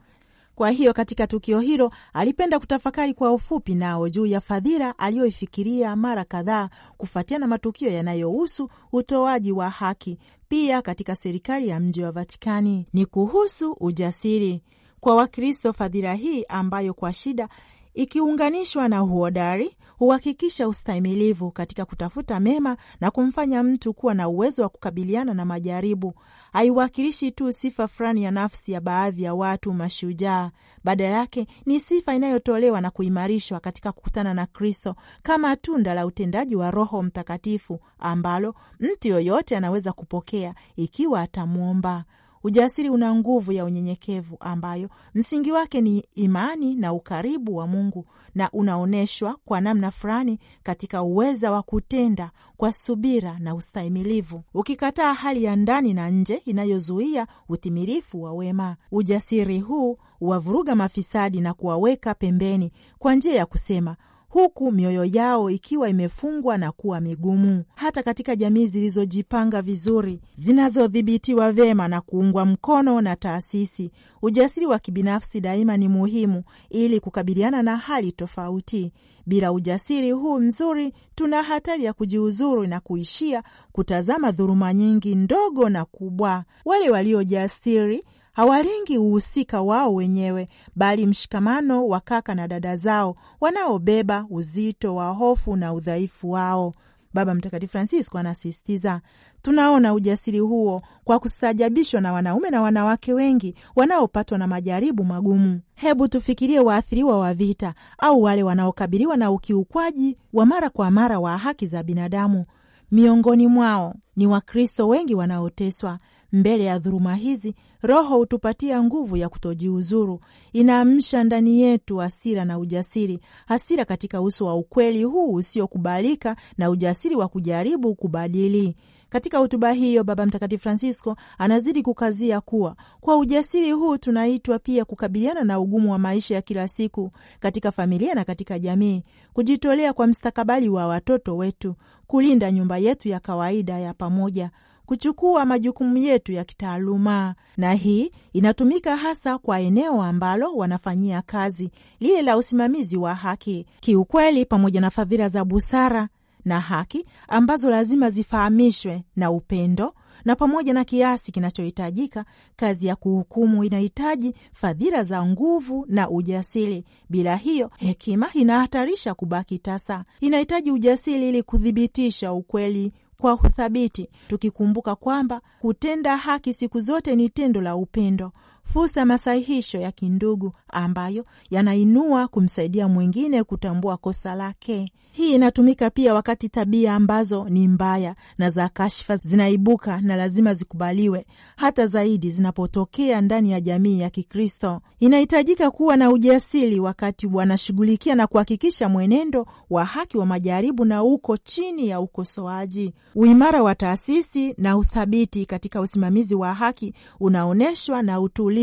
Kwa 0.54 0.70
hiyo 0.70 0.92
katika 0.92 1.26
tukio 1.26 1.60
hilo 1.60 1.92
alipenda 2.12 2.58
kutafakari 2.58 3.14
kwa 3.14 3.32
ufupi 3.32 3.74
nao 3.74 4.08
juu 4.08 4.26
ya 4.26 4.40
fadhila 4.40 4.98
aliyoifikiria 4.98 5.96
mara 5.96 6.24
kadhaa 6.24 6.68
kufuatia 6.96 7.38
na 7.38 7.46
matukio 7.46 7.90
yanayohusu 7.90 8.70
utoaji 8.92 9.52
wa 9.52 9.70
haki. 9.70 10.18
Pia 10.48 10.82
katika 10.82 11.16
serikali 11.16 11.68
ya 11.68 11.80
mji 11.80 12.02
wa 12.02 12.12
Vatikani 12.12 12.86
ni 12.92 13.06
kuhusu 13.06 13.72
ujasiri 13.80 14.62
kwa 15.00 15.16
Wakristo. 15.16 15.72
Fadhila 15.72 16.14
hii 16.14 16.44
ambayo 16.48 16.94
kwa 16.94 17.12
shida 17.12 17.48
ikiunganishwa 17.94 18.88
na 18.88 19.02
uhodari 19.02 19.76
huhakikisha 20.02 20.68
ustahimilivu 20.68 21.50
katika 21.50 21.84
kutafuta 21.84 22.40
mema 22.40 22.76
na 23.00 23.10
kumfanya 23.10 23.62
mtu 23.62 23.94
kuwa 23.94 24.14
na 24.14 24.28
uwezo 24.28 24.62
wa 24.62 24.68
kukabiliana 24.68 25.34
na 25.34 25.44
majaribu. 25.44 26.14
Haiwakilishi 26.52 27.30
tu 27.30 27.52
sifa 27.52 27.88
fulani 27.88 28.22
ya 28.24 28.30
nafsi 28.30 28.72
ya 28.72 28.80
baadhi 28.80 29.22
ya 29.22 29.34
watu 29.34 29.72
mashujaa. 29.74 30.50
Badala 30.84 31.16
yake 31.16 31.46
ni 31.66 31.80
sifa 31.80 32.14
inayotolewa 32.14 32.80
na 32.80 32.90
kuimarishwa 32.90 33.60
katika 33.60 33.92
kukutana 33.92 34.34
na 34.34 34.46
Kristo 34.46 34.96
kama 35.22 35.56
tunda 35.56 35.94
la 35.94 36.06
utendaji 36.06 36.56
wa 36.56 36.70
Roho 36.70 37.02
Mtakatifu 37.02 37.80
ambalo 37.98 38.54
mtu 38.80 39.08
yoyote 39.08 39.56
anaweza 39.56 39.92
kupokea 39.92 40.54
ikiwa 40.76 41.20
atamwomba. 41.20 42.04
Ujasiri 42.44 42.90
una 42.90 43.14
nguvu 43.14 43.52
ya 43.52 43.64
unyenyekevu 43.64 44.36
ambayo 44.40 44.88
msingi 45.14 45.52
wake 45.52 45.80
ni 45.80 46.04
imani 46.14 46.74
na 46.74 46.92
ukaribu 46.92 47.56
wa 47.56 47.66
Mungu 47.66 48.06
na 48.34 48.50
unaonyeshwa 48.50 49.36
kwa 49.44 49.60
namna 49.60 49.90
fulani 49.90 50.38
katika 50.62 51.02
uweza 51.02 51.50
wa 51.52 51.62
kutenda 51.62 52.30
kwa 52.56 52.72
subira 52.72 53.38
na 53.38 53.54
ustahimilivu, 53.54 54.42
ukikataa 54.54 55.12
hali 55.14 55.44
ya 55.44 55.56
ndani 55.56 55.94
na 55.94 56.10
nje 56.10 56.34
inayozuia 56.44 57.26
utimilifu 57.48 58.22
wa 58.22 58.32
wema. 58.34 58.76
Ujasiri 58.92 59.60
huu 59.60 59.98
huwavuruga 60.18 60.74
mafisadi 60.74 61.40
na 61.40 61.54
kuwaweka 61.54 62.14
pembeni 62.14 62.72
kwa 62.98 63.14
njia 63.14 63.34
ya 63.34 63.46
kusema 63.46 63.96
huku 64.32 64.72
mioyo 64.72 65.04
yao 65.04 65.50
ikiwa 65.50 65.88
imefungwa 65.88 66.58
na 66.58 66.72
kuwa 66.72 67.00
migumu. 67.00 67.64
Hata 67.74 68.02
katika 68.02 68.36
jamii 68.36 68.66
zilizojipanga 68.66 69.62
vizuri, 69.62 70.20
zinazodhibitiwa 70.34 71.52
vyema 71.52 71.88
na 71.88 72.00
kuungwa 72.00 72.44
mkono 72.46 73.00
na 73.00 73.16
taasisi, 73.16 73.90
ujasiri 74.22 74.66
wa 74.66 74.78
kibinafsi 74.78 75.40
daima 75.40 75.76
ni 75.76 75.88
muhimu 75.88 76.42
ili 76.70 77.00
kukabiliana 77.00 77.62
na 77.62 77.76
hali 77.76 78.12
tofauti. 78.12 78.92
Bila 79.26 79.52
ujasiri 79.52 80.10
huu 80.10 80.38
mzuri, 80.40 80.92
tuna 81.14 81.42
hatari 81.42 81.84
ya 81.84 81.92
kujiuzuru 81.92 82.66
na 82.66 82.80
kuishia 82.80 83.42
kutazama 83.72 84.30
dhuluma 84.32 84.74
nyingi 84.74 85.14
ndogo 85.14 85.68
na 85.68 85.84
kubwa. 85.84 86.44
Wale 86.64 86.90
waliojasiri 86.90 88.04
hawalengi 88.32 88.98
uhusika 88.98 89.62
wao 89.62 89.94
wenyewe 89.94 90.48
bali 90.76 91.06
mshikamano 91.06 91.86
wa 91.86 92.00
kaka 92.00 92.34
na 92.34 92.48
dada 92.48 92.76
zao 92.76 93.16
wanaobeba 93.40 94.26
uzito 94.30 94.94
wa 94.94 95.08
hofu 95.10 95.56
na 95.56 95.72
udhaifu 95.74 96.30
wao. 96.30 96.74
Baba 97.14 97.34
Mtakatifu 97.34 97.72
Francisco 97.72 98.18
anasisitiza. 98.18 99.00
Tunaona 99.42 99.94
ujasiri 99.94 100.38
huo 100.38 100.82
kwa 101.04 101.18
kustajabishwa 101.18 102.00
na 102.00 102.12
wanaume 102.12 102.50
na 102.50 102.62
wanawake 102.62 103.12
wengi 103.14 103.54
wanaopatwa 103.76 104.38
na 104.38 104.46
majaribu 104.46 105.04
magumu. 105.04 105.60
Hebu 105.74 106.08
tufikirie 106.08 106.60
waathiriwa 106.60 107.18
wa 107.18 107.34
vita 107.34 107.74
au 107.98 108.22
wale 108.22 108.42
wanaokabiliwa 108.42 109.16
na 109.16 109.30
ukiukwaji 109.30 110.16
wa 110.32 110.46
mara 110.46 110.70
kwa 110.70 110.90
mara 110.90 111.18
wa 111.20 111.38
haki 111.38 111.66
za 111.66 111.82
binadamu. 111.82 112.44
Miongoni 112.90 113.46
mwao 113.46 113.94
ni 114.16 114.26
Wakristo 114.26 114.88
wengi 114.88 115.14
wanaoteswa. 115.14 115.98
Mbele 116.32 116.64
ya 116.64 116.78
dhuluma 116.78 117.14
hizi, 117.14 117.54
Roho 117.82 118.16
hutupatia 118.18 118.82
nguvu 118.82 119.16
ya 119.16 119.28
kutojiuzuru, 119.28 120.20
inaamsha 120.52 121.24
ndani 121.24 121.60
yetu 121.62 121.96
hasira 121.96 122.44
na 122.44 122.58
ujasiri, 122.58 123.20
hasira 123.46 123.84
katika 123.84 124.20
uso 124.22 124.46
wa 124.46 124.54
ukweli 124.54 125.04
huu 125.04 125.34
usiokubalika 125.34 126.36
na 126.58 126.70
ujasiri 126.70 127.14
wa 127.16 127.28
kujaribu 127.28 127.94
kubadili. 127.94 128.76
Katika 129.08 129.38
hotuba 129.38 129.72
hiyo 129.72 130.04
Baba 130.04 130.26
Mtakatifu 130.26 130.62
Francisco 130.62 131.16
anazidi 131.38 131.82
kukazia 131.82 132.40
kuwa 132.40 132.76
kwa 133.00 133.16
ujasiri 133.16 133.72
huu 133.72 133.96
tunaitwa 133.96 134.58
pia 134.58 134.84
kukabiliana 134.84 135.44
na 135.44 135.60
ugumu 135.60 135.92
wa 135.92 135.98
maisha 135.98 136.34
ya 136.34 136.42
kila 136.42 136.68
siku 136.68 137.10
katika 137.40 137.72
familia 137.72 138.14
na 138.14 138.24
katika 138.24 138.58
jamii, 138.58 139.02
kujitolea 139.32 139.92
kwa 139.92 140.06
mstakabali 140.06 140.68
wa 140.68 140.86
watoto 140.86 141.36
wetu, 141.36 141.74
kulinda 142.06 142.52
nyumba 142.52 142.78
yetu 142.78 143.08
ya 143.08 143.20
kawaida 143.20 143.78
ya 143.78 143.94
pamoja 143.94 144.50
kuchukua 144.92 145.44
majukumu 145.44 145.96
yetu 145.98 146.32
ya 146.32 146.44
kitaaluma, 146.44 147.34
na 147.56 147.72
hii 147.74 148.10
inatumika 148.32 148.96
hasa 148.96 149.38
kwa 149.38 149.60
eneo 149.60 150.02
ambalo 150.02 150.54
wanafanyia 150.54 151.22
kazi, 151.22 151.70
lile 152.00 152.22
la 152.22 152.36
usimamizi 152.36 152.96
wa 152.96 153.14
haki. 153.14 153.66
Kiukweli, 153.80 154.44
pamoja 154.44 154.80
na 154.80 154.90
fadhila 154.90 155.28
za 155.28 155.44
busara 155.44 156.08
na 156.44 156.60
haki 156.60 157.06
ambazo 157.28 157.70
lazima 157.70 158.10
zifahamishwe 158.10 159.04
na 159.16 159.30
upendo 159.30 159.94
na 160.24 160.36
pamoja 160.36 160.72
na 160.72 160.84
kiasi 160.84 161.32
kinachohitajika, 161.32 162.24
kazi 162.56 162.86
ya 162.86 162.96
kuhukumu 162.96 163.64
inahitaji 163.64 164.34
fadhila 164.52 165.02
za 165.02 165.26
nguvu 165.26 165.86
na 165.88 166.10
ujasiri. 166.10 166.84
Bila 167.10 167.36
hiyo, 167.36 167.70
hekima 167.76 168.32
inahatarisha 168.34 169.14
kubaki 169.14 169.58
tasa. 169.58 170.04
Inahitaji 170.20 170.70
ujasiri 170.70 171.28
ili 171.28 171.42
kuthibitisha 171.42 172.32
ukweli 172.32 172.92
kwa 173.22 173.34
uthabiti, 173.34 174.08
tukikumbuka 174.28 174.94
kwamba 174.94 175.40
kutenda 175.60 176.16
haki 176.16 176.54
siku 176.54 176.80
zote 176.80 177.16
ni 177.16 177.28
tendo 177.28 177.60
la 177.60 177.76
upendo, 177.76 178.32
fursa 178.62 179.00
ya 179.00 179.06
masahihisho 179.06 179.78
ya 179.78 179.92
kindugu 179.92 180.52
ambayo 180.68 181.24
yanainua 181.50 182.28
kumsaidia 182.28 182.88
mwingine 182.88 183.44
kutambua 183.44 183.96
kosa 183.96 184.34
lake. 184.34 184.92
Hii 185.12 185.34
inatumika 185.34 185.90
pia 185.90 186.14
wakati 186.14 186.48
tabia 186.48 186.94
ambazo 186.94 187.48
ni 187.48 187.68
mbaya 187.68 188.14
na 188.38 188.50
za 188.50 188.68
kashfa 188.68 189.16
zinaibuka 189.16 190.00
na 190.00 190.16
lazima 190.16 190.54
zikubaliwe, 190.54 191.26
hata 191.56 191.86
zaidi 191.86 192.30
zinapotokea 192.30 193.20
ndani 193.20 193.50
ya 193.52 193.60
jamii 193.60 194.00
ya 194.00 194.10
Kikristo. 194.10 194.80
Inahitajika 195.00 195.70
kuwa 195.70 195.96
na 195.96 196.10
ujasiri 196.10 196.80
wakati 196.80 197.26
wanashughulikia 197.26 198.14
na 198.14 198.26
kuhakikisha 198.26 198.88
mwenendo 198.88 199.46
wa 199.70 199.84
haki 199.84 200.18
wa 200.18 200.26
majaribu 200.26 200.84
na 200.84 201.02
uko 201.04 201.36
chini 201.36 201.88
ya 201.88 202.00
ukosoaji. 202.00 202.94
Uimara 203.14 203.62
wa 203.62 203.74
taasisi 203.74 204.54
na 204.58 204.76
uthabiti 204.78 205.46
katika 205.46 205.80
usimamizi 205.80 206.34
wa 206.34 206.54
haki 206.54 206.94
unaonyeshwa 207.20 208.02
na 208.02 208.20
utulivu 208.20 208.61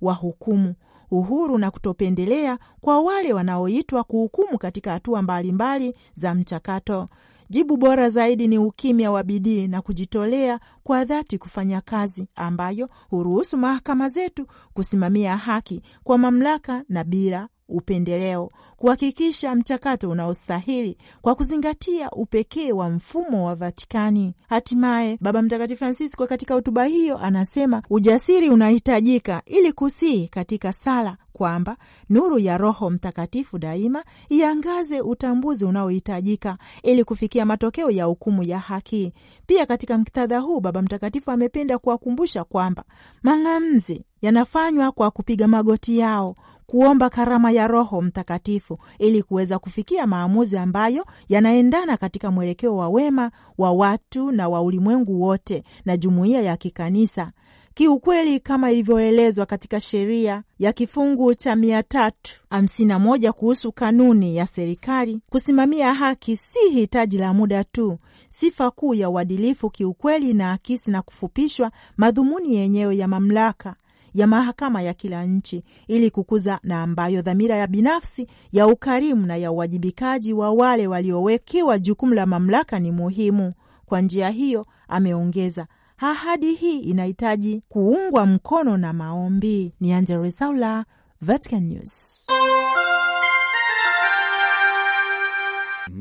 wa 0.00 0.14
hukumu 0.14 0.74
uhuru 1.10 1.58
na 1.58 1.70
kutopendelea 1.70 2.58
kwa 2.80 3.00
wale 3.00 3.32
wanaoitwa 3.32 4.04
kuhukumu 4.04 4.58
katika 4.58 4.90
hatua 4.92 5.22
mbalimbali 5.22 5.94
za 6.14 6.34
mchakato. 6.34 7.08
Jibu 7.50 7.76
bora 7.76 8.08
zaidi 8.08 8.48
ni 8.48 8.58
ukimya 8.58 9.10
wa 9.10 9.22
bidii 9.22 9.68
na 9.68 9.82
kujitolea 9.82 10.60
kwa 10.82 11.04
dhati 11.04 11.38
kufanya 11.38 11.80
kazi 11.80 12.28
ambayo 12.34 12.88
huruhusu 13.10 13.56
mahakama 13.58 14.08
zetu 14.08 14.46
kusimamia 14.74 15.36
haki 15.36 15.82
kwa 16.04 16.18
mamlaka 16.18 16.84
na 16.88 17.04
bila 17.04 17.48
upendeleo, 17.68 18.50
kuhakikisha 18.76 19.54
mchakato 19.54 20.10
unaostahili 20.10 20.98
kwa 21.20 21.34
kuzingatia 21.34 22.10
upekee 22.10 22.72
wa 22.72 22.90
mfumo 22.90 23.46
wa 23.46 23.54
Vatikani. 23.54 24.34
Hatimaye 24.48 25.18
Baba 25.20 25.42
Mtakatifu 25.42 25.78
Francisco 25.78 26.26
katika 26.26 26.54
hotuba 26.54 26.84
hiyo 26.84 27.18
anasema 27.18 27.82
ujasiri 27.90 28.50
unahitajika 28.50 29.42
ili 29.46 29.72
kusii 29.72 30.28
katika 30.28 30.72
sala 30.72 31.16
kwamba 31.32 31.76
nuru 32.10 32.38
ya 32.38 32.58
Roho 32.58 32.90
Mtakatifu 32.90 33.58
daima 33.58 34.04
iangaze 34.28 35.00
utambuzi 35.00 35.64
unaohitajika 35.64 36.58
ili 36.82 37.04
kufikia 37.04 37.46
matokeo 37.46 37.90
ya 37.90 38.04
hukumu 38.04 38.42
ya 38.42 38.58
haki. 38.58 39.12
Pia 39.46 39.66
katika 39.66 39.98
muktadha 39.98 40.38
huu, 40.38 40.60
Baba 40.60 40.82
Mtakatifu 40.82 41.30
amependa 41.30 41.78
kuwakumbusha 41.78 42.44
kwamba 42.44 42.84
mang'amzi 43.22 44.04
yanafanywa 44.22 44.92
kwa 44.92 45.10
kupiga 45.10 45.48
magoti 45.48 45.98
yao 45.98 46.36
kuomba 46.72 47.10
karama 47.10 47.50
ya 47.50 47.66
Roho 47.66 48.02
Mtakatifu 48.02 48.78
ili 48.98 49.22
kuweza 49.22 49.58
kufikia 49.58 50.06
maamuzi 50.06 50.58
ambayo 50.58 51.06
yanaendana 51.28 51.96
katika 51.96 52.30
mwelekeo 52.30 52.76
wa 52.76 52.88
wema 52.88 53.30
wa 53.58 53.72
watu 53.72 54.32
na 54.32 54.48
wa 54.48 54.62
ulimwengu 54.62 55.22
wote 55.22 55.64
na 55.84 55.96
jumuiya 55.96 56.42
ya 56.42 56.56
kikanisa. 56.56 57.32
Kiukweli, 57.74 58.40
kama 58.40 58.70
ilivyoelezwa 58.70 59.46
katika 59.46 59.80
sheria 59.80 60.42
ya 60.58 60.72
kifungu 60.72 61.34
cha 61.34 61.56
mia 61.56 61.82
tatu 61.82 62.40
hamsini 62.50 62.88
na 62.88 62.98
moja 62.98 63.32
kuhusu 63.32 63.72
kanuni 63.72 64.36
ya 64.36 64.46
serikali, 64.46 65.20
kusimamia 65.30 65.94
haki 65.94 66.36
si 66.36 66.70
hitaji 66.70 67.18
la 67.18 67.34
muda 67.34 67.64
tu. 67.64 67.98
Sifa 68.28 68.70
kuu 68.70 68.94
ya 68.94 69.10
uadilifu 69.10 69.70
kiukweli 69.70 70.34
na 70.34 70.52
akisi 70.52 70.90
na 70.90 71.02
kufupishwa 71.02 71.72
madhumuni 71.96 72.54
yenyewe 72.54 72.96
ya 72.96 73.08
mamlaka 73.08 73.74
ya 74.14 74.26
mahakama 74.26 74.82
ya 74.82 74.94
kila 74.94 75.24
nchi 75.24 75.64
ili 75.88 76.10
kukuza 76.10 76.58
na 76.62 76.82
ambayo 76.82 77.22
dhamira 77.22 77.56
ya 77.56 77.66
binafsi 77.66 78.26
ya 78.52 78.66
ukarimu 78.66 79.26
na 79.26 79.36
ya 79.36 79.52
uwajibikaji 79.52 80.32
wa 80.32 80.50
wale 80.50 80.86
waliowekewa 80.86 81.78
jukumu 81.78 82.14
la 82.14 82.26
mamlaka 82.26 82.78
ni 82.78 82.90
muhimu. 82.90 83.52
Kwa 83.86 84.00
njia 84.00 84.28
hiyo, 84.30 84.66
ameongeza, 84.88 85.66
ahadi 85.98 86.54
hii 86.54 86.78
inahitaji 86.78 87.62
kuungwa 87.68 88.26
mkono 88.26 88.76
na 88.76 88.92
maombi. 88.92 89.74
Ni 89.80 89.92
Angella 89.92 90.18
Rwezaula, 90.18 90.84
Vatican 91.20 91.62
News. 91.64 92.26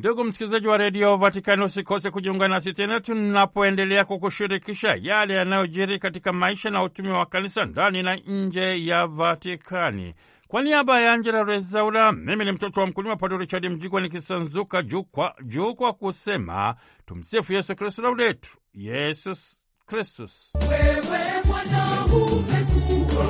Ndugu 0.02 0.24
msikilizaji 0.24 0.68
wa 0.68 0.78
redio 0.78 1.18
Vatikani, 1.18 1.64
usikose 1.64 2.12
kujiunga 2.12 2.48
nasi 2.48 2.74
tena 2.74 3.00
tunapoendelea 3.00 4.06
kukushirikisha 4.06 4.98
yale 5.02 5.34
yanayojiri 5.34 6.00
katika 6.00 6.34
maisha 6.34 6.70
na 6.70 6.84
utumi 6.84 7.10
wa 7.10 7.26
kanisa 7.26 7.66
ndani 7.66 8.04
na 8.04 8.16
nje 8.16 8.86
ya 8.86 9.08
Vatikani. 9.08 10.14
Kwa 10.48 10.62
niaba 10.64 11.02
ya 11.02 11.14
Angela 11.14 11.44
Rezaula, 11.44 12.12
mimi 12.12 12.46
ni 12.46 12.52
mtoto 12.52 12.80
wa 12.82 12.88
mkulima 12.88 13.16
Padre 13.16 13.38
Richard 13.38 13.66
Mjigwa 13.66 14.02
nikisanzuka 14.02 14.82
juu 14.82 15.04
kwa 15.04 15.36
juu 15.46 15.76
kwa 15.76 15.94
kusema 15.94 16.76
tumsifu 17.06 17.54
Yesu 17.54 17.76
Kristu, 17.76 18.02
laudetu 18.02 18.50
Yesus 18.74 19.56
Kristus. 19.86 20.54
Wewe 20.70 21.44
Bwana 21.46 22.06
umekuwa 22.06 23.26